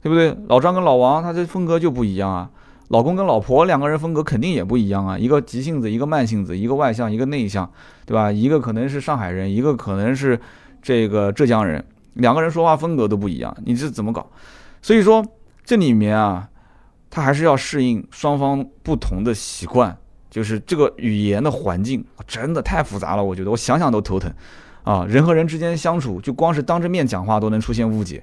[0.00, 0.36] 对不对？
[0.46, 2.48] 老张跟老王他这风格就不一样啊。
[2.86, 5.18] 老公跟老婆两个人风格肯定也不一样啊。
[5.18, 7.68] 一个急性子，一个慢性子，一个外向，一个内向，
[8.06, 8.30] 对吧？
[8.30, 10.38] 一个可能是上海人，一个可能是
[10.80, 14.30] 这个浙江人，两个人说话风格都不一样，你这怎么搞？
[14.80, 15.26] 所以说，
[15.64, 16.48] 这里面啊，
[17.10, 19.98] 他还是要适应双方不同的习惯，
[20.30, 24.32] 就是这个语言的环境真的太复杂了，我觉得我想想都头疼
[24.84, 25.04] 啊！
[25.08, 28.22] 人和人之间相处，就光是当着面讲话都能出现误解，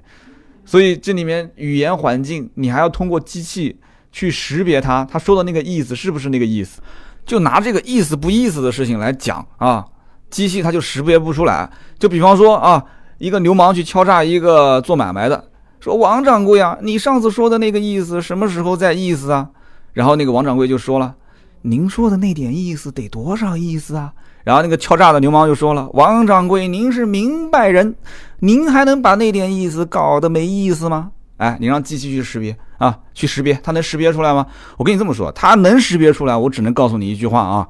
[0.64, 3.78] 所以这里面语言环境，你还要通过机器
[4.10, 6.80] 去识别它，他说的那个意思是不是那个意思？
[7.26, 9.84] 就拿这个意思不意思的事情来讲啊，
[10.30, 11.70] 机器它就识别不出来。
[11.98, 12.82] 就比方说啊，
[13.18, 15.44] 一个流氓去敲诈一个做买卖的。
[15.78, 19.50] 说王掌柜啊，你上次说的那个意思什么时候在意思啊？
[19.92, 21.14] 然后那个王掌柜就说了，
[21.62, 24.12] 您说的那点意思得多少意思啊？
[24.44, 27.94] 然后那个敲诈的流氓就说了，王掌柜您是明白人，
[28.40, 31.10] 您还能把那点意思搞得没意思吗？
[31.36, 34.46] 哎，你让机器去识别啊，去识别，它能识别出来吗？
[34.76, 37.68] 我跟你这么说，它能识别出来，我只能告诉你一句话啊，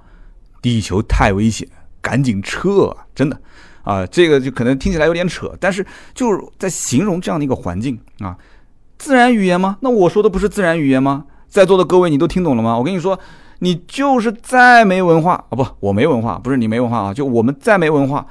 [0.63, 1.69] 地球太危险，
[2.01, 3.39] 赶紧撤，真的。
[3.83, 8.37] 啊，这个就可能听起来有点扯，但是就是在形容这样的一个环境啊，
[8.99, 9.79] 自然语言吗？
[9.81, 11.25] 那我说的不是自然语言吗？
[11.49, 12.77] 在座的各位，你都听懂了吗？
[12.77, 13.19] 我跟你说，
[13.61, 18.27] 你就是再没文化啊，不，我没文化，不是你没文化啊，就我们再没文化，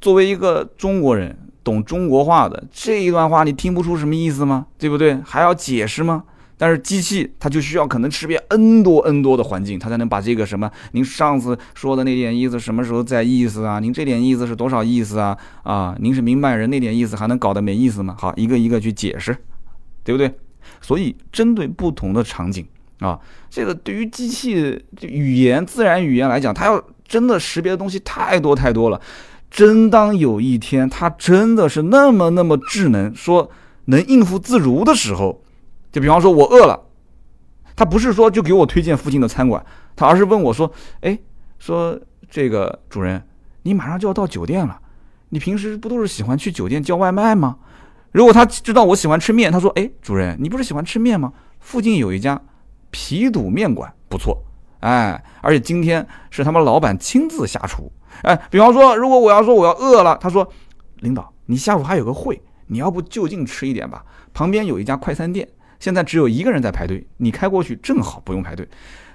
[0.00, 4.66] 作为一个中国人，懂中国话的这一段话，你听不出什么意思吗？
[4.78, 5.18] 对不对？
[5.24, 6.24] 还要解释吗？
[6.56, 13.80] 但是机器它就需要可能识别 n 多 n 多的环境，它才能把这个什么您上次说的那点意思什么时候在意思啊？
[13.80, 15.36] 您这点意思是多少意思啊？
[15.64, 18.14] 啊，您是明白人那点意思还能搞得没意思吗？
[18.18, 19.36] 好，一个一个去解释，
[20.04, 20.32] 对不对？
[20.80, 22.64] 所以针对不同的场景
[23.02, 23.18] 啊，
[23.50, 29.00] 这个对于机器语言自然语言来讲，它要真的识别的东西太多太多了。
[29.50, 33.50] 真当有一天它真的是那么那么智能，说
[33.86, 35.42] 能应付自如的时候。
[35.90, 36.80] 就比方说，我饿了，
[37.76, 39.62] 他不是说就给我推荐附近的餐馆，
[39.94, 41.18] 他而是问我说：“哎，
[41.58, 43.22] 说这个主人，
[43.64, 44.80] 你马上就要到酒店了，
[45.28, 47.58] 你平时不都是喜欢去酒店叫外卖吗？
[48.12, 51.30] 如果他知道我喜欢吃面，他说：哎，主人，你不是喜欢吃面吗？
[51.60, 52.40] 附近有一家
[52.92, 54.40] 皮肚面馆，不错，
[54.78, 57.90] 哎，而且今天是他们老板亲自下厨，
[58.22, 60.48] 哎，比方说，如果我要说我要饿了，他说，
[61.00, 65.48] 领导，你下午还有个会，你要不就近吃一点吧，旁边有一家快餐店。”
[65.80, 68.68] 现在只有一个人在排队，你开过去正好不用排队。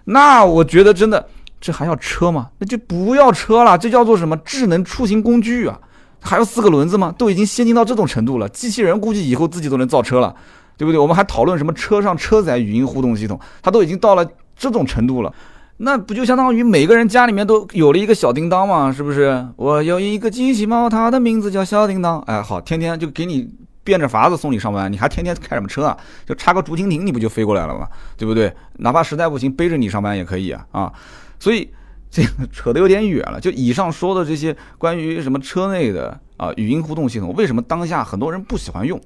[0.03, 1.25] 那我觉得真的，
[1.61, 2.49] 这还要车吗？
[2.57, 5.79] 那就不要车了，这叫做什么智能出行工具啊？
[6.19, 7.15] 还要四个轮子吗？
[7.17, 10.35] 都已经先进到这种程度了，机器人估计以后自己都能造车了，
[10.77, 10.99] 对不对？
[10.99, 15.33] 我们还讨论什么车上车载语音互动系统，它都已经到了这种程度了。
[15.79, 18.91] 那不就相当于每个人家里面都有了一个小叮当吗？
[18.91, 19.47] 是不是？
[19.57, 22.19] 我有一个机器猫，它的名字叫小叮当。
[22.21, 23.47] 哎，好，天天就给你
[23.83, 25.97] 变着法子送你上班，你还天天开什么车啊？
[26.25, 27.87] 就插个竹蜻蜓，你不就飞过来了吗？
[28.17, 28.51] 对不对？
[28.77, 30.93] 哪怕实在不行，背着你上班也可以啊啊！
[31.39, 31.69] 所以
[32.09, 33.39] 这个扯得有点远了。
[33.39, 38.99] 就以上说的这些关于什么车内的啊语音互动系统，为什么当下很多人不喜欢用？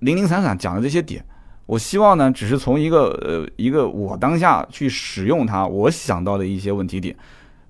[0.00, 1.24] 零零散散讲的这些点，
[1.66, 7.16] 我希望呢，只是从一个呃一个我当下去使用它，我想到的一些问题点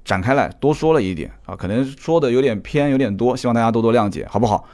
[0.05, 4.65] 展开来多说了一点啊，可能说的有点偏，有点多，希望大家多多谅解，好不好？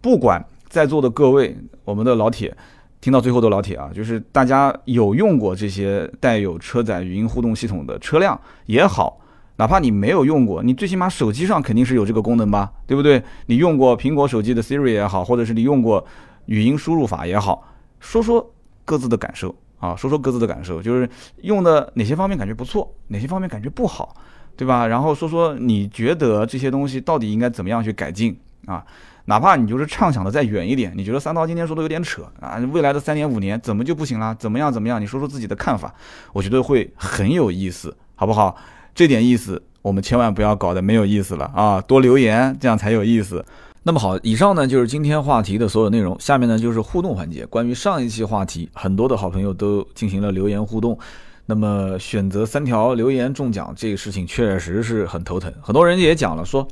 [0.00, 2.56] 不管在座的各位，我们的老铁，
[3.00, 9.20] 听到最后的老铁啊，就是大家有用过这些带有车载语音互动系统的车辆也好，
[9.56, 13.22] 哪怕你没有用过，你最起码手机上肯定是有这个功能吧，对不对？
[13.46, 16.04] 你用过苹果手机的 Siri 也好，或者是你用过。
[16.46, 17.66] 语音输入法也好，
[18.00, 18.52] 说说
[18.84, 21.08] 各自的感受啊，说说各自的感受，就是
[21.42, 24.16] 用的哪些方面感觉不错，哪些方面感觉不好，
[24.56, 24.86] 对吧？
[24.86, 28.84] 然后说说你觉得这些东西到底应该怎么样去改进啊？
[29.26, 34.34] 哪怕你就是畅想的再远一点，你觉得三刀今天说的有点扯啊，未来的三年五年怎么就不行了？
[34.36, 35.00] 怎么样怎么样？
[35.00, 35.92] 你说说自己的看法，
[36.32, 38.56] 我觉得会很有意思，好不好？
[38.94, 41.80] 这点意思我们千万不要搞得没有意思了啊！
[41.80, 43.44] 多留言，这样才有意思。
[43.88, 46.18] 那么好，以上呢就是今天话题的所有内容。
[46.18, 47.46] 下面呢就是互动环节。
[47.46, 50.98] 关于上一期话题，很多的好朋友都进行了留言互动。
[51.44, 55.54] 那么选择三条留言中奖这个事情确实是很头疼。
[55.62, 56.66] 很多人也讲了说。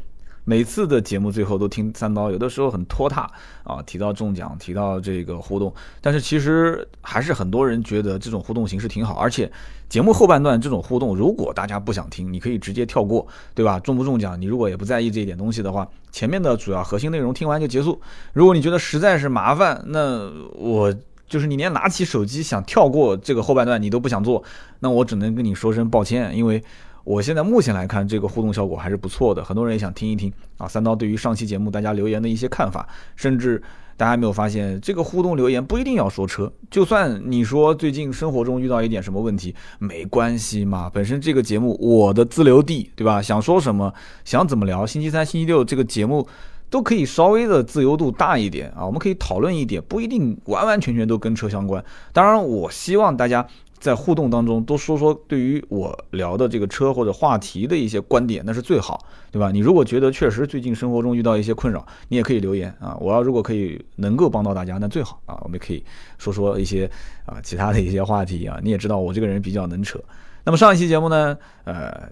[0.45, 3.31] 每次的节目最后都听三刀，有的时候很拖沓
[3.63, 9.51] 啊，提到中奖，提到这个互动，但是其实还是很多人觉得这种互动形式挺好，而且
[9.89, 13.81] 节目后半段这种互动，如果大家不想听，你可以直接跳过，对吧？
[13.81, 17.99] 中不中奖，你如果也不在意这一点东西的话，前面的主要核心内容听完就结束。
[18.35, 20.95] 如果你觉得实在是麻烦，那我
[21.27, 24.45] 就是你连拿起手机想跳过这个后半段你都不想做，
[24.81, 26.63] 那我只能跟你说声抱歉，因为。
[27.05, 30.67] 我现在目前来看，这个互动效果还是不错的，很多人也想听一听啊。
[30.67, 33.63] 三刀对于上期节目大家留言的一些看法，甚至
[33.97, 40.91] 大家没有发现，这个互动留言不一定要说车，就算你说最近生活中遇到一点什么问题，没关系嘛。
[40.93, 43.21] 本身这个节目我的自留地，对吧？
[43.21, 43.93] 想说什么，
[44.25, 46.27] 想怎么聊，星期三、星期六这个节目
[46.71, 48.85] 都可以稍微的自由度大一点啊。
[48.85, 51.85] 我们可以讨论一点，不一定完完全全都跟车相关。
[52.15, 53.47] 当然，我希望大家。
[53.85, 58.99] 在互动当中多说说对于我聊的这个车或者话题的一些观点，那是最好，
[59.31, 59.51] 对吧？
[59.51, 62.97] 你如果觉得确实最近生活中遇到一些困扰，你也可以留言啊。
[62.99, 65.39] 我要如果可以能够帮到大家，那最好啊。
[65.43, 65.85] 我们可以
[66.17, 66.91] 说说一些
[67.27, 68.59] 啊其他的一些话题啊。
[68.63, 70.01] 你也知道我这个人比较能扯。
[70.45, 72.09] 那么上一期节目呢，呃，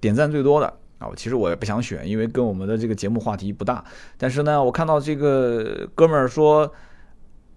[0.00, 0.66] 点赞最多的
[0.98, 3.84] 啊，其实我也不想选，因为跟我们的这个节目话题不大。
[4.18, 6.68] 但是呢，我看到这个哥们儿说。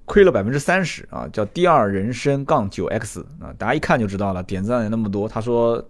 [0.05, 5.27] 亏了百分之三十啊，叫第二人生杠九 X 啊，大家一看就知道了，点赞也那么多。
[5.27, 5.83] 他说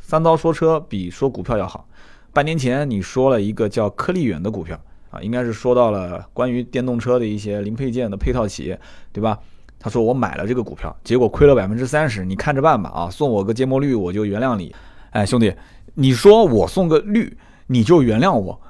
[0.00, 1.86] 三刀说车比说股票要好。
[2.32, 4.78] 半年前你说了一个叫科力远的股票
[5.10, 8.78] 啊，应该是说到了关于电动车的一些零配件的配套企业，
[9.12, 9.38] 对吧？
[9.78, 14.74] 他说我买了这个股票，结果亏了百分之三十，你看着办吧啊，送我个芥末绿我就原谅你。
[15.10, 15.54] 哎，兄弟，
[15.94, 18.60] 你说我送个绿你就原谅我？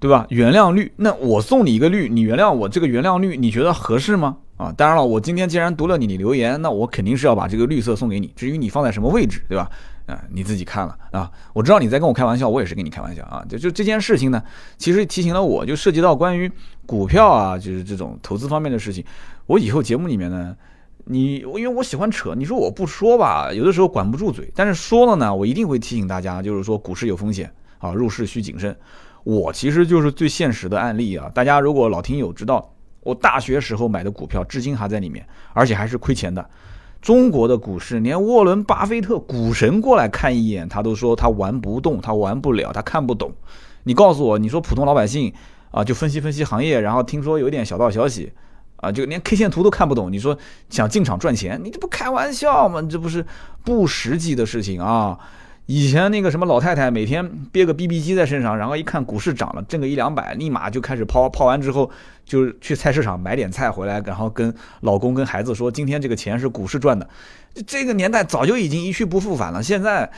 [0.00, 0.26] 对吧？
[0.28, 4.36] 原谅率，那我送你一个绿，你原谅我这个原谅率，你觉得合适吗？
[4.56, 8.32] 啊，当然了，我今天既然读了你的留言，那我肯定是要把这个绿色送给你。
[8.36, 9.68] 至于你放在什么位置，对吧？
[10.06, 11.30] 啊，你自己看了啊。
[11.54, 13.44] 我知道你在跟我开玩笑，我也是跟你开玩笑啊。
[13.48, 14.42] 就就这件事情呢，
[14.76, 16.50] 其实提醒了我，就涉及到关于
[16.86, 19.02] 股票啊，就是这种投资方面的事情。
[19.46, 20.54] 我以后节目里面呢，
[21.06, 28.76] 你因为我喜欢扯，你说我不说吧，有的时候管不住嘴，但是说了呢，我一定会提醒大家，就是说股市有风险啊，入市需谨慎。
[29.24, 31.30] 我其实就是最现实的案例啊！
[31.34, 36.46] 大家如果老听友知道，我大学时候买的股票至今还在里面，而且还是亏钱的。
[37.00, 43.32] 中国的股市，连沃伦·巴菲特股神过来看一眼，他都说他玩不动，他玩不了，他看不懂。
[43.82, 45.32] 你告诉我，你说普通老百姓
[45.70, 48.32] 啊，就分析分析行业，然后听说有点小道消息
[48.76, 50.38] 啊，就连 K 线图都看不懂，你说
[50.70, 52.80] 想进场赚钱，你这不开玩笑吗？
[52.82, 53.24] 这不是
[53.62, 55.18] 不实际的事情啊！
[55.66, 61.90] 以前那个什么老太太每天憋个 BB 机在身上，然后一看股市涨了，挣个一两百，立马就开始抛，抛完之后
[62.26, 67.08] 就去菜市场买点菜回来，然后跟老公跟孩子说，今天这个钱是股市赚的。
[67.66, 69.62] 这个年代早就已经一去不复返了。
[69.62, 70.10] 现在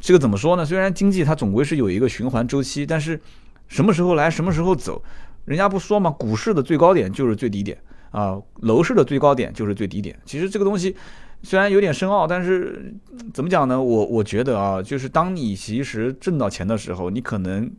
[0.00, 0.66] 这个怎么说呢？
[0.66, 3.20] 虽然经济它总归是有一个循环周期，但是
[3.68, 5.00] 什么时候来什么时候走，
[5.44, 6.10] 人家不说吗？
[6.10, 7.78] 股市的最高点就是最低点
[8.10, 10.18] 啊，楼市的最高点就是最低点。
[10.24, 10.96] 其实这个东西。
[11.44, 12.94] 虽然有点深奥，但是
[13.32, 13.80] 怎么讲呢？
[13.80, 17.70] 我我觉得啊，就是当你其实挣到钱的时候，你可能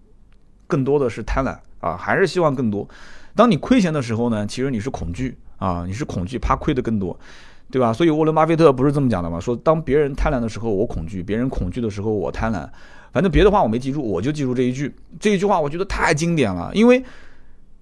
[0.68, 2.88] 更多的是贪婪啊，还是希望更多；
[3.36, 7.20] 当你亏钱的时候呢，其实你是恐惧啊，你是恐惧，怕亏的更多。
[7.72, 7.91] 对吧？
[7.91, 9.39] 所以沃伦巴菲特不是这么讲的吗？
[9.39, 12.70] 说当别人贪婪的时候，我恐惧；别人恐惧的时候，我贪婪。
[13.11, 14.93] 反正别的话我没记住，我就记住这一句。
[15.20, 17.03] 这一句话我觉得太经典了，因为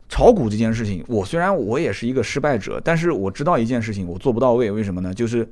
[0.08, 4.72] 炒股这件事情，我虽然我也是一个失败者，但是我知道一件事情我做不到位。
[4.72, 5.14] 为什么呢？
[5.14, 5.46] 就是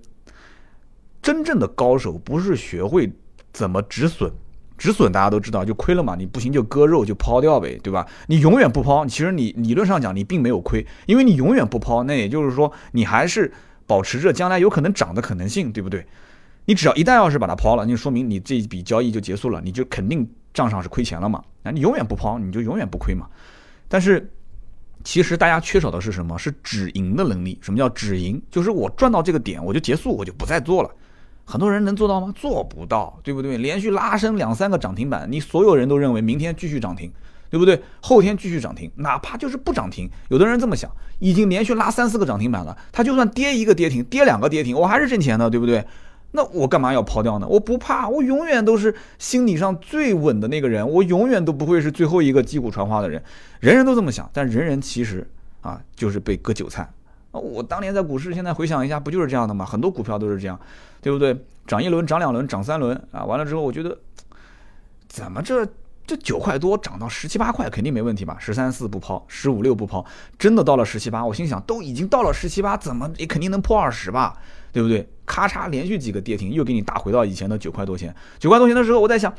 [1.21, 3.11] 真正的高手不是学会
[3.53, 4.31] 怎么止损。
[4.77, 8.03] 止损大家都知道，就亏了嘛，你不行就割肉就抛掉呗，对吧？
[8.25, 13.53] 你永远不抛，其实你理论上讲你并没有亏，因为你永远不抛，那也就是说你还是
[13.85, 16.03] 保持着将来有可能涨的可能性，对不对？
[16.65, 21.43] 你只要一旦要是把它抛了，那就说明你这笔交易就结束了，你就肯定账上是亏钱了嘛。
[21.61, 23.27] 那你永远不抛，你就永远不亏嘛。
[23.87, 24.27] 但是
[25.03, 26.39] 其实大家缺少的是什么？
[26.39, 27.59] 是止盈的能力。
[27.61, 28.41] 什么叫止盈？
[28.49, 30.89] 就是我赚到这个点我就结束，我就不再做了。
[31.45, 32.33] 很多人能做到吗？
[32.35, 33.57] 做不到，对不对？
[33.57, 37.11] 连续拉升两三个涨停板，你所有人都认为明天继续涨停，
[37.49, 37.81] 对不对？
[38.01, 40.89] 后天继续涨停，哪怕就是不涨停，有的人这么想，
[41.19, 45.85] 已经连续拉三四个涨停板了，他就算跌一个跌停，跌两个跌停，我还是挣钱的，对不对？
[46.33, 47.47] 那我干嘛要抛掉呢？
[47.49, 53.21] 我不怕，我永远都是心理上最稳的那个人，我永远都不会是最后一个击鼓传花的人。
[53.59, 55.29] 人人都这么想，但人人其实
[55.59, 56.89] 啊，就是被割韭菜。
[57.31, 59.65] 我当年在股市，现在回想一下，不就是这样的吗？
[59.65, 60.57] 很多股票都是这样，
[61.01, 61.35] 对不对？
[61.67, 63.23] 涨一轮，涨两轮，涨三轮啊！
[63.23, 63.97] 完了之后，我觉得
[65.07, 65.65] 怎么这
[66.05, 68.35] 这九块多涨到十七八块，肯定没问题吧？
[68.39, 70.05] 十三四不抛，十五六不抛，
[70.37, 74.37] 真的到了十七八，我心想都已经到了十七八，怎么也肯定能破二十吧？
[74.73, 75.07] 对不对？
[75.25, 78.13] 咔嚓，连续几个跌停，又给你打回到以前的九块多钱。
[78.37, 79.33] 九块多钱的时候，我在想，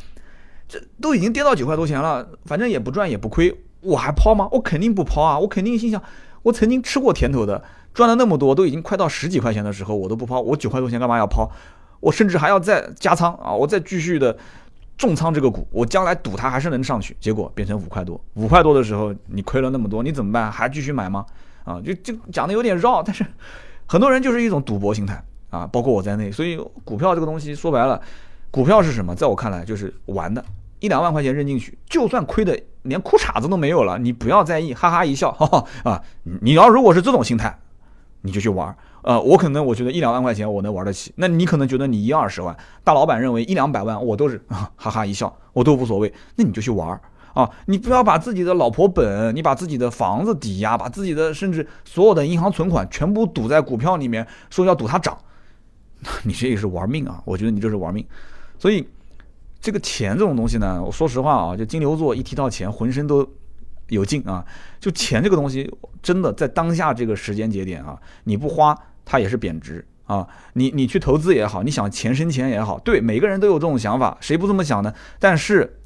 [0.68, 4.48] 这都已经跌到九块多钱了，反正也不赚也不亏，我还抛吗？
[4.52, 5.38] 我肯定不抛啊！
[5.38, 6.02] 我肯定心想，
[6.44, 7.62] 我曾经吃过甜头的。
[7.94, 10.40] 赚了那么多，都已经快到十几块钱的时候，我都不抛。
[10.40, 11.50] 我九块多钱干嘛要抛？
[12.00, 13.52] 我甚至还要再加仓啊！
[13.52, 14.36] 我再继续的
[14.98, 17.16] 重仓这个股，我将来赌它还是能上去。
[17.20, 20.50] 结果变成五块多，五块多的时候你亏了那么多，你怎么办？
[20.50, 21.24] 还继续买吗？
[21.64, 23.24] 啊，就就讲的有点绕，但是
[23.86, 26.32] 很多人就是一种赌博心态啊，包括我在内。
[26.32, 28.00] 所以股票这个东西说白了，
[28.50, 29.14] 股票是什么？
[29.14, 30.44] 在我看来就是玩的，
[30.80, 36.02] 一两万块钱扔进去，就算亏的连裤衩子都没有了，你不要在意，哈哈一笑，哈哈啊！
[36.40, 37.56] 你要如果是这种心态。
[38.22, 47.00] 你就去玩，呃，我可能我觉得一两万块钱我能玩得起，那你可能觉得你一二十万，大老板认为一两百万我都是 哈哈一笑，我都无所谓，那你就去玩
[47.34, 55.18] 啊，你不要把自己的老婆本，你把自己的房子抵押，把自己的甚至所有的银行存款全部赌在股票里面，说要赌它涨，
[56.22, 58.06] 你这也是玩命啊，我觉得你这是玩命，
[58.58, 58.86] 所以
[59.60, 63.28] 这个钱这种东西呢，我说实话啊，就金牛座一提到钱，浑身都。
[63.88, 64.44] 有劲啊！
[64.80, 65.70] 就钱这个东西，
[66.02, 70.26] 真的在当下这个时间节点啊，你不花它也是贬值啊。
[70.54, 74.92] 你你去投资也好，你想钱生钱也好，对，每个人都有这种想法，谁不这么想呢？
[75.18, 75.78] 但是，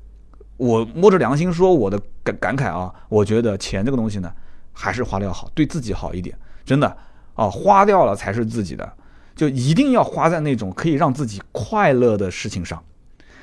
[0.57, 4.33] 我摸着良心说我的感感慨啊，我觉得钱这个东西呢，
[4.73, 6.97] 还是花掉好，对自己好一点，真的
[7.35, 8.93] 啊，花掉了才是自己的，
[9.35, 12.83] 就一定要花在那种可以让自己快乐的事情上。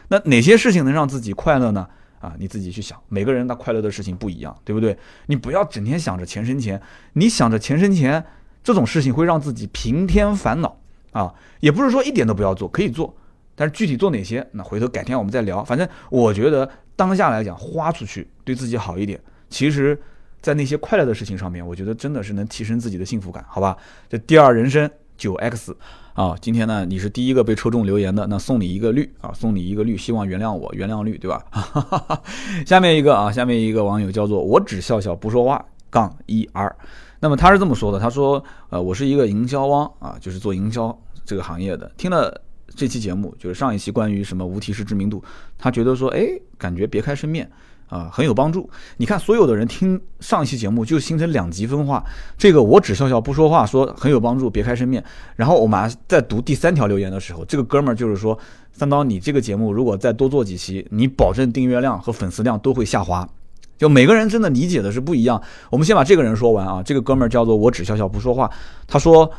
[0.08, 1.88] 那哪些事情能让自己快乐呢？
[2.24, 4.98] 啊，你自己去想，每个人他快乐的事情不一样，对不对？
[5.26, 8.24] 你不要整天想着钱生钱，你想着钱生钱
[8.64, 10.80] 这种事情会让自己平添烦恼
[11.12, 11.36] 啊。
[11.60, 13.14] 也不是说一点都不要做，可以做，
[13.56, 15.62] 但是具体做哪些，那回头改天我们再聊。
[15.66, 19.20] 反正我觉得当下来讲，花出去对自己好一点。
[19.50, 20.02] 其实，
[20.42, 23.76] 在那些快乐的事情上面，我觉得真的是能提升自己的幸福感，好吧？
[24.08, 25.76] 这第二人生九 X。
[26.14, 31.44] 啊，今天呢，你是第一个被抽中留言的，那送你一个绿啊，送你一个绿，希望原谅我，原谅绿，对吧？
[31.50, 32.22] 哈哈哈
[32.68, 36.76] 下面一个啊，下面一个网友叫做我只笑笑不说话杠一 R，
[37.20, 40.96] 那么他是这么说的，他说，呃，我是一个营销汪啊，就是做营销
[41.26, 42.40] 这个行业的，听了
[42.76, 45.24] 这期节目，就是上一期关于什么无提示知名度，
[45.58, 46.28] 他觉得说，哎，
[46.60, 47.50] 感觉别开生面。
[47.94, 48.68] 啊，很有帮助。
[48.98, 52.04] 你看，所有的人听上一期节目就形成两极分化。
[52.38, 55.04] 这个我只笑笑不说话，说很有帮助，别开生面。
[55.36, 58.36] 然后我们在读第三条留言的时候，这个哥们儿就是说，
[58.72, 63.30] 三刀，你这个节目如果再多做几期，你保证订阅量和粉丝量都会下滑。
[63.78, 65.40] 就每个人真的理解的是不一样。
[65.70, 66.82] 我们先把这个人说完啊。
[66.82, 68.50] 这个哥们儿叫做我只笑笑不说话，
[68.88, 69.32] 他说。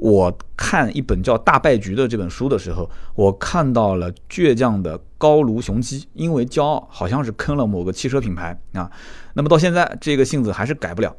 [0.00, 8.90] 我看一本叫《大败局》的这本书的时候，我看到了倔强的高卢雄鸡，因为骄傲，好像是坑了某个汽车品牌啊。
[9.34, 11.14] 那么到现在，这个性子还是改不了。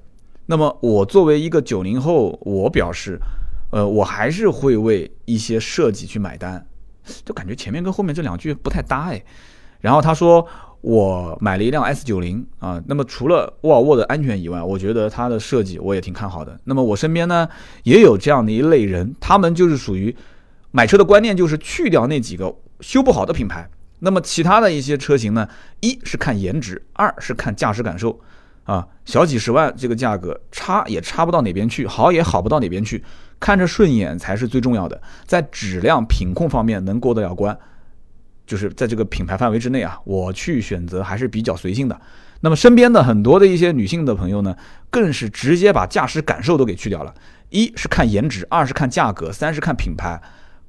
[0.47, 3.19] 那么我作为一个九零后，我表示，
[3.71, 6.65] 呃，我还是会为一些设计去买单。
[7.23, 9.23] 就感觉前面跟后面这两句不太搭哎。
[9.79, 10.47] 然后他说。
[10.81, 16.59] 我买了一辆 S 九零啊，那么除了沃尔沃的安全以外，我觉得它的设计我也挺看好的。
[16.63, 17.47] 那么我身边呢
[17.83, 20.15] 也有这样的一类人，他们就是属于
[20.71, 23.69] 买车的观念就是去掉那几个修不好的品牌，
[23.99, 25.47] 那么其他的一些车型呢，
[25.81, 28.19] 一是看颜值，二是看驾驶感受
[28.63, 33.03] 啊，小几十万这个价格差也差不到哪边去，好也好不到哪边去，
[33.39, 37.55] 看着顺眼才是最重要的，在质量品控方面能过得了关，
[38.45, 41.99] 就是在这个品牌范围之内啊，我去选择还是比较随性的。
[42.41, 44.55] 那么身边的很多的一些女性的朋友呢，
[44.89, 47.13] 更是直接把驾驶感受都给去掉了，
[47.49, 50.19] 一是看颜值，二是看价格，三是看品牌，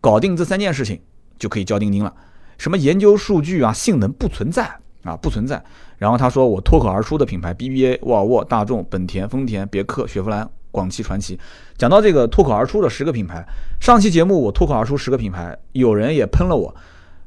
[0.01, 1.01] 搞定这三件事情
[1.39, 2.14] 就可以交定金了。
[2.59, 4.64] 什么研究数据啊，性能不存在
[5.03, 5.64] 啊，不存在。
[5.97, 11.39] 然后他说我脱口而出的品牌，BBA、沃尔沃、大众、本田、丰田、别克、雪佛兰、广汽传祺。
[11.79, 13.43] 讲到这个脱口而出的十个品牌，
[13.81, 16.75] 上期节目我脱口而出十个品牌，有人也喷了我，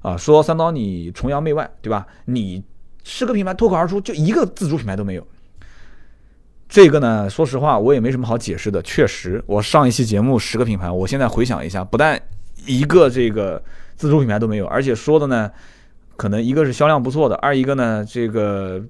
[0.06, 2.06] 啊，说三刀你崇洋媚外，对吧？
[2.26, 2.64] 你。
[3.08, 5.28] 十个品牌脱口而出，就一个自主品牌都没有。
[6.68, 8.82] 这个呢，说实话，我也没什么好解释的。
[8.82, 12.20] 确实，我上一期节目十个品牌，我现在回想一下，不但
[12.66, 13.64] 一个这个
[13.96, 15.52] 自主品牌都没有，而且说的呢，
[16.18, 18.84] 可能一个是销量不错的，二一个呢，这个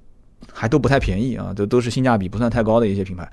[0.53, 3.29] 还都不太便宜啊，都都是性价比不算太高的一些品牌。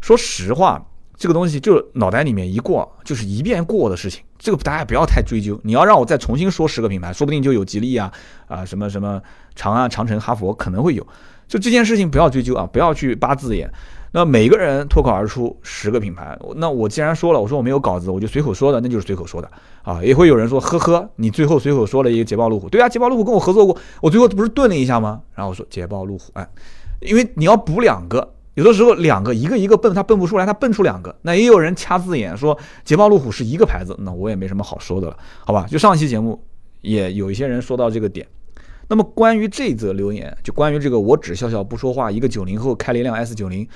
[0.00, 0.82] 说实话。
[1.14, 4.24] 这个东西就脑袋里面一过，就是一遍过的事情。
[4.42, 5.58] 这个大家不要太追究。
[5.62, 8.12] 你要让我再重新说十个品牌，说不定就有吉利啊
[8.48, 9.22] 啊什么什么
[9.54, 11.06] 长安、长城、哈佛可能会有。
[11.46, 13.70] 就这件事情不要追究啊，不要去扒字眼。
[14.14, 19.48] 那每个人脱口而出十个品牌，那我既然说了，我说我没有稿子，我就随口说的，那就是随口说的
[19.82, 20.02] 啊。
[20.02, 25.20] 也会有人说，呵呵，你最后随口说了一个捷豹路虎，对啊，捷豹路虎跟我合作过，我最后不是顿了一下吗？
[25.34, 26.48] 然后我说捷豹路虎，哎，
[27.00, 28.31] 因为你要补两个。
[28.54, 31.14] 有的时候两个一个一个蹦，他蹦不出来，他蹦出两个。
[31.22, 35.66] 那也有人掐字眼说捷豹路虎是一个牌子，那我也没什么好说的了，好吧？
[35.70, 36.38] 就上期节目
[36.82, 38.26] 也有一些人说到这个点。
[38.88, 43.66] 那么关于这则留言，就关于这个我只笑笑不说话，一个九零后开了一辆 S 九零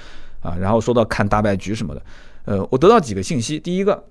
[0.43, 2.03] 啊，然后说到看大败局什么的，
[2.45, 3.59] 呃，我得到几个信息。
[3.59, 4.05] 第一个，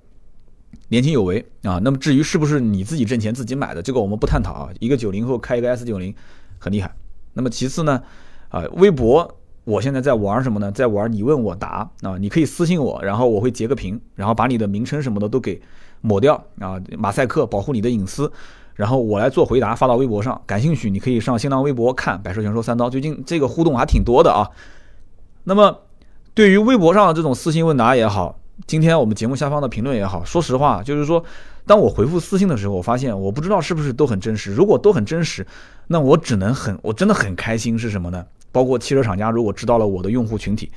[0.87, 1.79] 年轻有为啊。
[1.83, 4.69] 那么至于是不是你自己挣钱自己买的，这个我们不探讨啊。
[4.79, 6.15] 一个九零后开一个 S 九零
[6.57, 6.91] 很厉害。
[7.33, 8.01] 那么其次呢，
[8.49, 9.37] 啊，微博。
[9.65, 10.71] 我现在在玩什么呢？
[10.71, 12.17] 在玩你问我答啊！
[12.19, 15.59] 你可以私信我，然后我会截个屏，然后把你的名称什么的都给
[16.01, 18.31] 抹掉啊，马赛克保护你的隐私，
[18.75, 20.39] 然后我来做回答发到微博上。
[20.45, 24.47] 感兴趣你可以上新浪微博看《百兽全说三刀》，最近这个互动还挺多的啊。
[25.45, 25.79] 那么
[26.35, 31.23] 对于微博上的这种私信问答也好，今天我们节目下方的评论也好，说实话，就是说
[31.65, 34.53] 当我回复私信的时候，我发现我不知道是不是都很真实。
[34.53, 35.47] 如果都很真实，
[35.87, 38.23] 那我只能很我真的很开心是什么呢？
[38.55, 40.71] 包括汽车厂家，如果知道了我的用户群体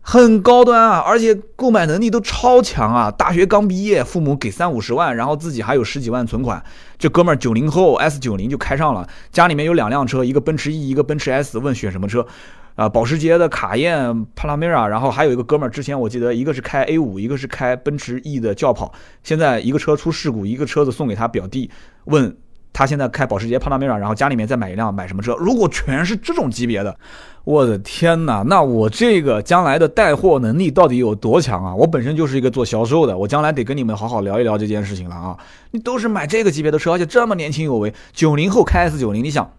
[0.00, 6.64] 很高端啊，而且购买能力都超强啊，大学刚毕业，父母给三五十万，然后自己还有十几万存款，
[6.98, 12.26] 这哥们儿九零后 S 九零就开上了，家里面有两辆车，一个奔驰 E，一个奔驰 S，问选什么车？
[12.74, 21.70] 啊，保时捷的卡宴、帕拉梅拉，然后还有一个哥们儿，之前我记得一个是开 A 五，一个是开奔驰 E 的轿跑，现在一个车出事故，一个车子送给他表弟，
[22.06, 22.34] 问。
[22.72, 25.34] 他现在开保时捷帕拉梅拉，然后家里面再买一辆，买什么车？
[25.34, 26.96] 如果全是这种级别的，
[27.44, 28.42] 我的天哪！
[28.46, 31.74] 那我这个将来的带货能力到底有多强啊？
[31.74, 35.36] 我本身就是一个做销售的，我将来得跟你们好好聊一聊这件事情了啊！
[35.72, 39.52] 你都是买这个级别的车，而且这么年轻有为，九零后开 S 九零，你想，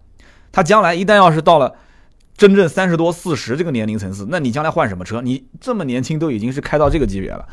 [0.50, 1.74] 他将来一旦要是到了
[2.36, 5.22] 真正三十多、四十这个年龄层次，那你将来换什么车？
[5.22, 7.46] 你这么年轻都已经是开到这个级别了，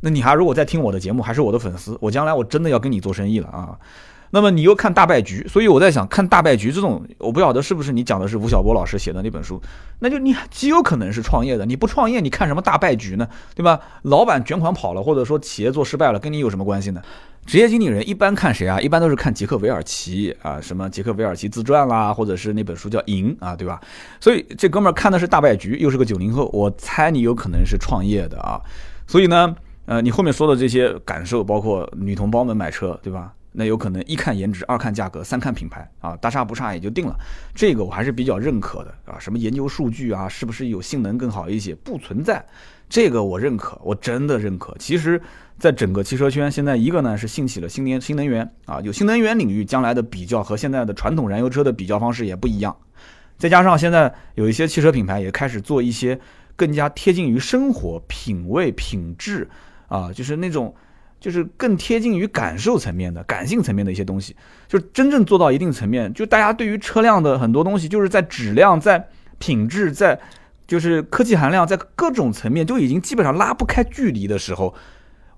[0.00, 3.78] 那你还如果在听我的节目，还是我的粉丝，我将来我真的要跟你做生意了啊！
[4.34, 9.62] 那么你又看大败局，所以我在想，看大败局这种，我不晓得是不是你讲的是吴晓波老师写的那本书，
[10.00, 13.28] 那就你极有可能是创业的，你不创业，你看什么大败局呢？
[13.54, 13.78] 对吧？
[14.02, 17.00] 老板卷款跑了，或者说企业做失败了，跟你有什么关系呢？
[17.46, 18.80] 职业经理人一般看谁啊？
[18.80, 23.80] 一般都是看杰克韦尔奇啊，什么杰克韦尔奇自传啦，或者是那本书叫《赢》啊，对吧？
[24.18, 28.60] 所以这哥们儿看的是大败局，又是个九零后，我猜你有可能是创业的啊。
[29.06, 29.54] 所以呢，
[29.86, 33.32] 呃，你后面说的这些感受，包括女同胞们买车，对吧？
[33.56, 37.16] 那有可能一看颜值，二看价格，三看品牌啊，大差不差也就定了。
[37.54, 39.16] 这个我还是比较认可的啊。
[39.16, 41.72] 什么研究数据啊，是不是有性能更好一些？
[41.76, 42.44] 不存在，
[42.88, 44.74] 这个我认可，我真的认可。
[44.80, 45.22] 其实，
[45.56, 52.76] 在整个汽车圈，现在一个呢是兴起了新能新能源啊，有新能源领域将来的比较和现在的传统燃油车的比较方式也不一样。
[53.38, 56.18] 再加上现在有一些汽车品牌也开始做一些
[56.56, 59.48] 更加贴近于生活品味品质
[59.86, 60.74] 啊，就是那种。
[61.24, 64.36] 就是更贴近于感受层面的、感性层面的一些东西，
[64.68, 69.08] 就是真正做到一定层面，就大家对于车辆的很多东西，就是在质量、在
[69.38, 70.20] 品质、在
[70.66, 74.74] 就是科技含量，在各种层面就已经基本上拉不开距离的时候，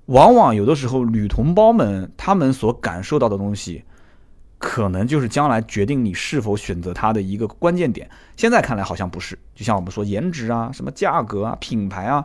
[0.07, 3.85] 往往有的时候女同胞们她们所感受到的东西，
[4.59, 8.11] 可能就是将来决定你是否选择它的一个关键点。
[8.37, 12.25] 现在看来好像不是，就像我们说颜值啊、什么价格啊、品牌啊。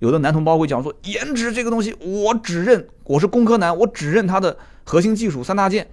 [0.00, 5.86] 有的男同胞会讲说，颜值这个东西，我只认我是工科男，我只认它的核心技术三大件。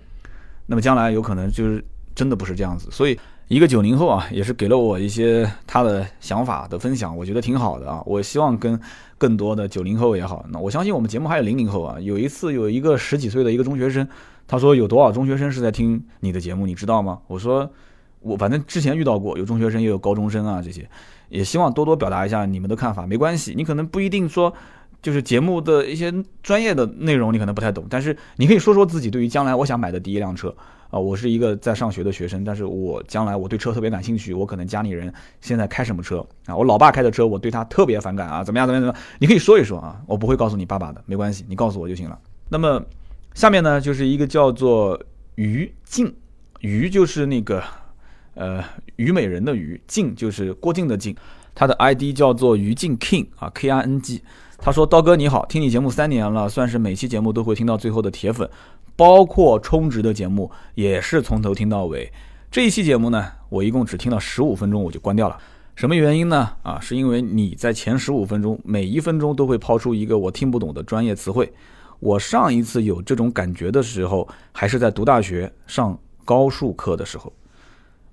[0.65, 1.83] 那么将来有可能就是
[2.15, 2.87] 真的不是这样子。
[2.89, 8.01] 所以一个九零后啊，也是给了我一些他的想法的分享，我觉得挺好的啊。
[8.05, 8.79] 我希望跟
[9.17, 11.99] 更多的九零后也好，那我相信我们节目还有零零后啊。
[11.99, 14.07] 有一次有一个十几岁的一个中学生，
[14.47, 17.19] 他说有多少中学生是在听你的节目，你知道吗？
[17.27, 17.69] 我说
[18.21, 20.89] 我反正之前遇到过，有中学生也有高中生啊，这些
[21.29, 24.53] 也希望多多表达一下你们的看法，没关系，你可能不一定说
[25.01, 30.55] 就是节目的一些专业的内容你可能不太懂，但是你可以说说自己对于将来我想买的第一辆车。
[30.89, 36.55] 啊，我是一个在上学的学生，但是我将来我对车特别感兴趣，我可能家里人现在开什么车啊？
[36.55, 39.03] 我老爸开的车，我对他特别反感啊，怎么样怎么样怎么样？
[39.19, 42.17] 你可以说一说啊，我不会告诉你爸爸的，没关系，你告诉我就行了。
[42.47, 42.81] 那么
[43.33, 44.97] 下面呢，就是一个叫做
[45.35, 46.15] 于静，
[46.61, 47.61] 于就是那个
[48.37, 48.63] 呃
[48.95, 51.15] 虞美人的虞，静就是郭靖的靖，
[51.53, 54.21] 他的 ID 叫做于静 King 啊，K I N G。
[54.59, 58.49] 他说刀哥你好，听你节目三年了，算是每期节目都会听到最后的铁粉。
[58.95, 62.11] 包括充值的节目也是从头听到尾。
[62.49, 65.37] 这一期节目呢，我一共只听了十五分钟，我就关掉了。
[65.75, 66.49] 什么原因呢？
[66.63, 71.53] 啊，是因为你在前十五分钟，每一分钟都会抛出一个我听不懂的专业词汇。
[71.99, 77.31] 我上一次有这种感觉的时候，还是在读大学上高数课的时候。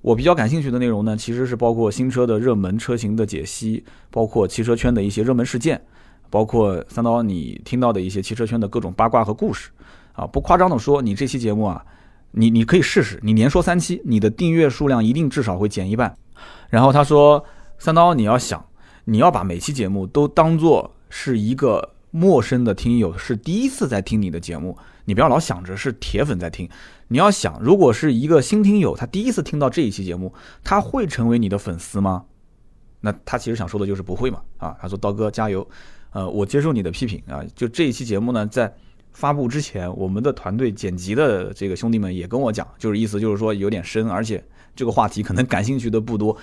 [0.04, 5.80] 我比较感兴趣的内容呢，其实是包括新车的热门车型的解析，包括汽车圈的一些热门事件，
[6.28, 9.70] 包括三刀你听到的一些汽车圈的各种八卦和故事。
[10.12, 11.82] 啊，不夸张的说，你这期节目啊，
[12.32, 16.14] 你你可以试试，你连说三期，你的订阅数量一定至少会减一半。
[16.68, 17.42] 然后他说，
[17.78, 18.62] 三刀，你要想，
[19.06, 24.76] 你要把每期节目都当做是一个陌生的听友，是第一次在听你的节目，
[25.06, 26.68] 你不要老想着是铁粉在听，
[27.08, 30.32] 你要想，如果是一个新听友，他第一次听到这一期节目，
[30.62, 32.24] 他会成为你的粉丝吗？
[33.00, 34.40] 那他其实想说的就是不会嘛。
[34.58, 35.66] 啊，他说刀哥加油，
[36.12, 38.74] 呃，我接受你的批评啊，就这一期节目呢，在。
[39.16, 44.42] 发布之前，我们的团队剪辑的这个兄弟们也跟我讲，就是意思就是说有点深，而且
[44.74, 46.36] 这个话题可能感兴趣的不多。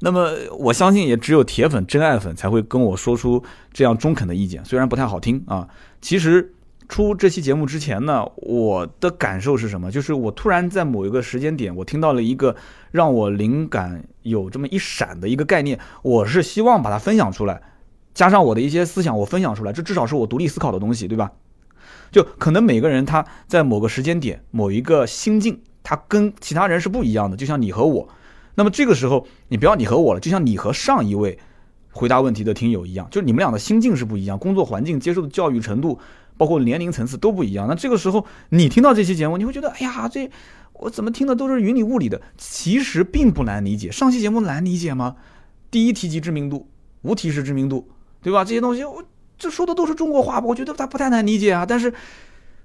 [0.00, 3.42] 那么我相信也只有铁粉、真爱粉才会跟我说出
[3.72, 5.66] 这样中肯的意见，虽然不太好听啊。
[6.02, 6.52] 其实
[6.88, 9.90] 出这期节目之前呢，我的感受是什么？
[9.90, 12.56] 就是我突然在某一个时间点，我听到了一个
[12.90, 17.60] 让我灵感有这么一闪的一个概念，我是希望把它分享出来，
[18.14, 21.30] 加上我的一些思想，我分享出来，这至少是我独立思考的东西，对吧？
[22.10, 27.36] 就可能每个人他在某个时间点、某一个心境，他跟其他人是不一样的。
[27.36, 28.08] 就像你和我，
[28.54, 31.38] 那么这个时候你不要你和我了，就像你和上一位
[31.92, 35.98] 回答问题的听友一样，就你们俩的心境是不一样，工作环境、接受的教育程度，
[36.38, 37.66] 包括年龄层次都不一样。
[37.68, 40.30] 那这个时候你听到这期节目，你会觉得，哎呀，这
[40.72, 42.22] 我怎么听的都是云里雾里的？
[42.38, 43.90] 其实并不难理解。
[43.92, 45.16] 上期节目难理解吗？
[45.70, 46.66] 第一提及知名度，
[47.02, 47.86] 无提示知名度，
[48.22, 48.44] 对吧？
[48.44, 49.04] 这些东西我。
[49.40, 51.64] 这说的都是中国话，我觉得他不太难理解啊。
[51.64, 51.94] 但是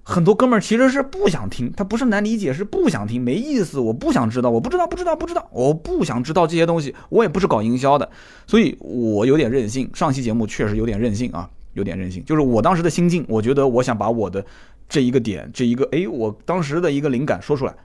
[0.02, 3.80] 很多哥们儿其实是不想听，他不是难理解，是不想听，没意思。
[3.80, 6.96] 我不想知道，我不知道，不知道，不知道，我不想知道这些东西。
[7.10, 8.10] 我也不是搞营销的，
[8.48, 9.88] 所以我有点任性。
[9.94, 12.24] 上期节目确实有点任性啊，有点任性。
[12.26, 14.46] 就是我当时的心境，我觉得我想把我的
[14.88, 17.76] 这一个点，这一个哎，我当时的一个灵感说出来，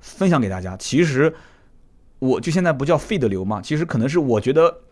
[0.00, 0.76] 分享给大家。
[0.76, 1.34] 其实
[2.18, 4.82] 我就现在不叫费的流嘛，其实可能是我觉得。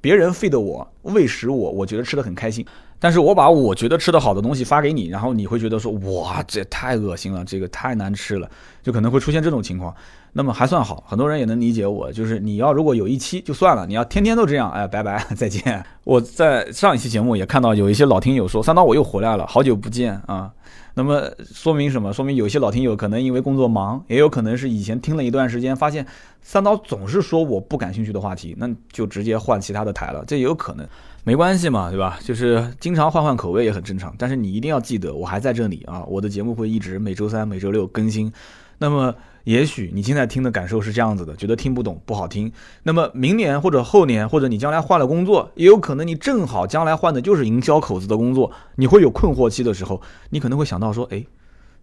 [0.00, 2.64] 别人费的我喂食我，我觉得吃的很开心。
[2.98, 8.48] 但是我把我觉得吃的好的东西发给你，然后你会觉得说哇，这太恶心了，这个太难吃了，
[8.82, 9.94] 就可能会出现这种情况。
[10.32, 12.10] 那么还算好，很多人也能理解我。
[12.10, 15.84] 就是你要如果有一期就算了，你要天天都这样，哎，拜拜， 再见。
[16.04, 20.50] 我在上一期节目也看到有一些老听友说，三刀我又回来了，好久不见啊。
[20.94, 22.12] 那么说明什么？
[22.12, 26.06] 说明有些老听友可能因为工作忙，也有可能是以前听了一段时间，发现
[26.40, 30.86] 三刀总是说我不感兴趣的话题，那就直接换其他的台了，这也有可能，
[31.24, 32.18] 没关系嘛，对吧？
[32.22, 34.14] 就是经常换换口味也很正常。
[34.16, 38.32] 但是你一定要记得，我还在这里啊，我的节目会一直每周三、每周六更新。
[38.78, 39.14] 那么，
[39.44, 42.50] 也许你现在听的感受是这样子的，觉得听不懂，不好听。
[42.82, 51.24] 那么明年或者后年，或者你将来换了工作，也有可能你正好将来换的就是营销口子的工作，你会有困惑期的时候，你可能会想到说，哎，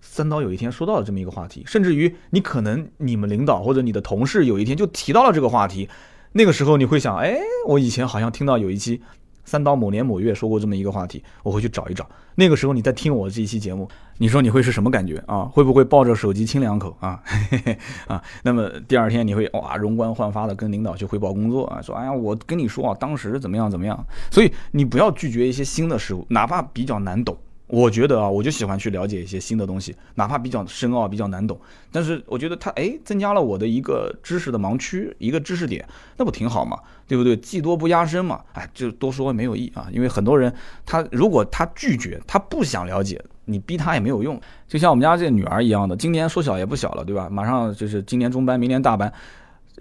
[0.01, 5.88] 三刀有一天说到了这么一个话题，甚至于你可能你们领导或者你的同事有一天就提到了这个话题，
[6.32, 7.38] 那个时候你会想，哎，
[7.68, 9.01] 我以前好像听到有一期。
[9.44, 12.08] 三刀某年某月说过这么一个话题，我会去找一找。
[12.36, 13.88] 那个时候你在听我这一期节目，
[14.18, 15.44] 你说你会是什么感觉啊？
[15.46, 17.22] 会不会抱着手机亲两口啊？
[18.08, 24.06] 啊，那么第二天你会哇容光焕发的跟领导去汇报工作啊，说哎呀我跟你说啊，当时怎么样怎么样。
[24.30, 27.38] 所以你不要拒绝一些新的事物，哪怕比较难懂。
[27.72, 31.58] 我觉得啊，我就喜欢去了解一些新的东西，哪怕比较深奥、比较难懂，
[31.90, 37.38] 但是我觉得它哎增加了我的一个知识的盲区，一个知识点，那不挺好嘛，对不对？
[37.38, 40.54] 技多不压身嘛，哎，就多说没有益啊，因为很多人
[40.86, 44.38] 他如果他拒绝，他不想了解，你逼他也没有用。
[44.68, 47.30] 就像我们家这女儿一样的，今年说小也不小了，对吧？
[47.30, 49.12] 马上就是今年中班，明年大班。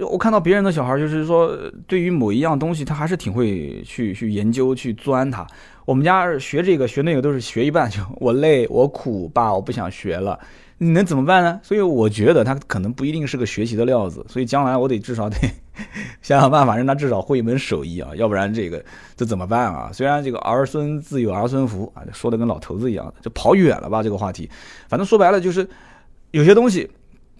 [0.00, 5.46] 我看到别人的小孩，就是说对于某一样东西，他还是挺会去去研究、去钻它。
[5.84, 10.38] 我们家学这个学那个都是学一半就 我累我苦爸我不想学了，
[10.78, 11.60] 你能怎么办呢？
[11.62, 15.36] 所以我觉得他可能不一定是个学习的料子，所以将来我得至少得
[16.22, 18.84] 想想办法让他至少会一门手艺啊，要不然这个
[19.16, 19.90] 这怎么办啊？
[19.92, 24.48] 虽然这个儿孙自有儿孙福啊，说的跟老头子一样，就跑远了吧这个话题。
[24.88, 25.68] 反正说白了就是
[26.30, 26.88] 有些东西。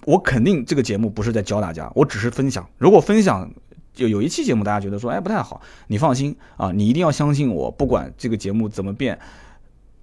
[0.05, 2.67] 我肯定这个节目不是在教大家，我只是分享。
[2.79, 3.51] 如果分享
[3.93, 9.19] 就有一期节目，大家觉得说哎不太好，你放心啊，你一定要相信我，不管这个节目怎么变，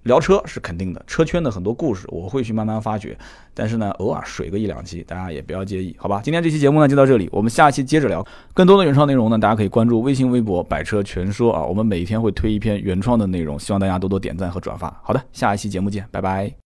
[0.04, 3.16] 聊车是肯定的，车圈的很多故事我会去慢慢发掘。
[3.54, 6.20] 但是呢，偶尔水个一两期，大家也不要介意，好吧？
[6.22, 8.24] 今天这期节目呢就到这里，我们下期接着聊
[8.54, 14.96] 更多的原创内容呢，大家可以关注微信、微博“百车全说”啊，我们每天会推一篇原创的内容，希望大家多多点赞和转发。
[15.02, 16.52] 好的，下一期节目见，拜拜。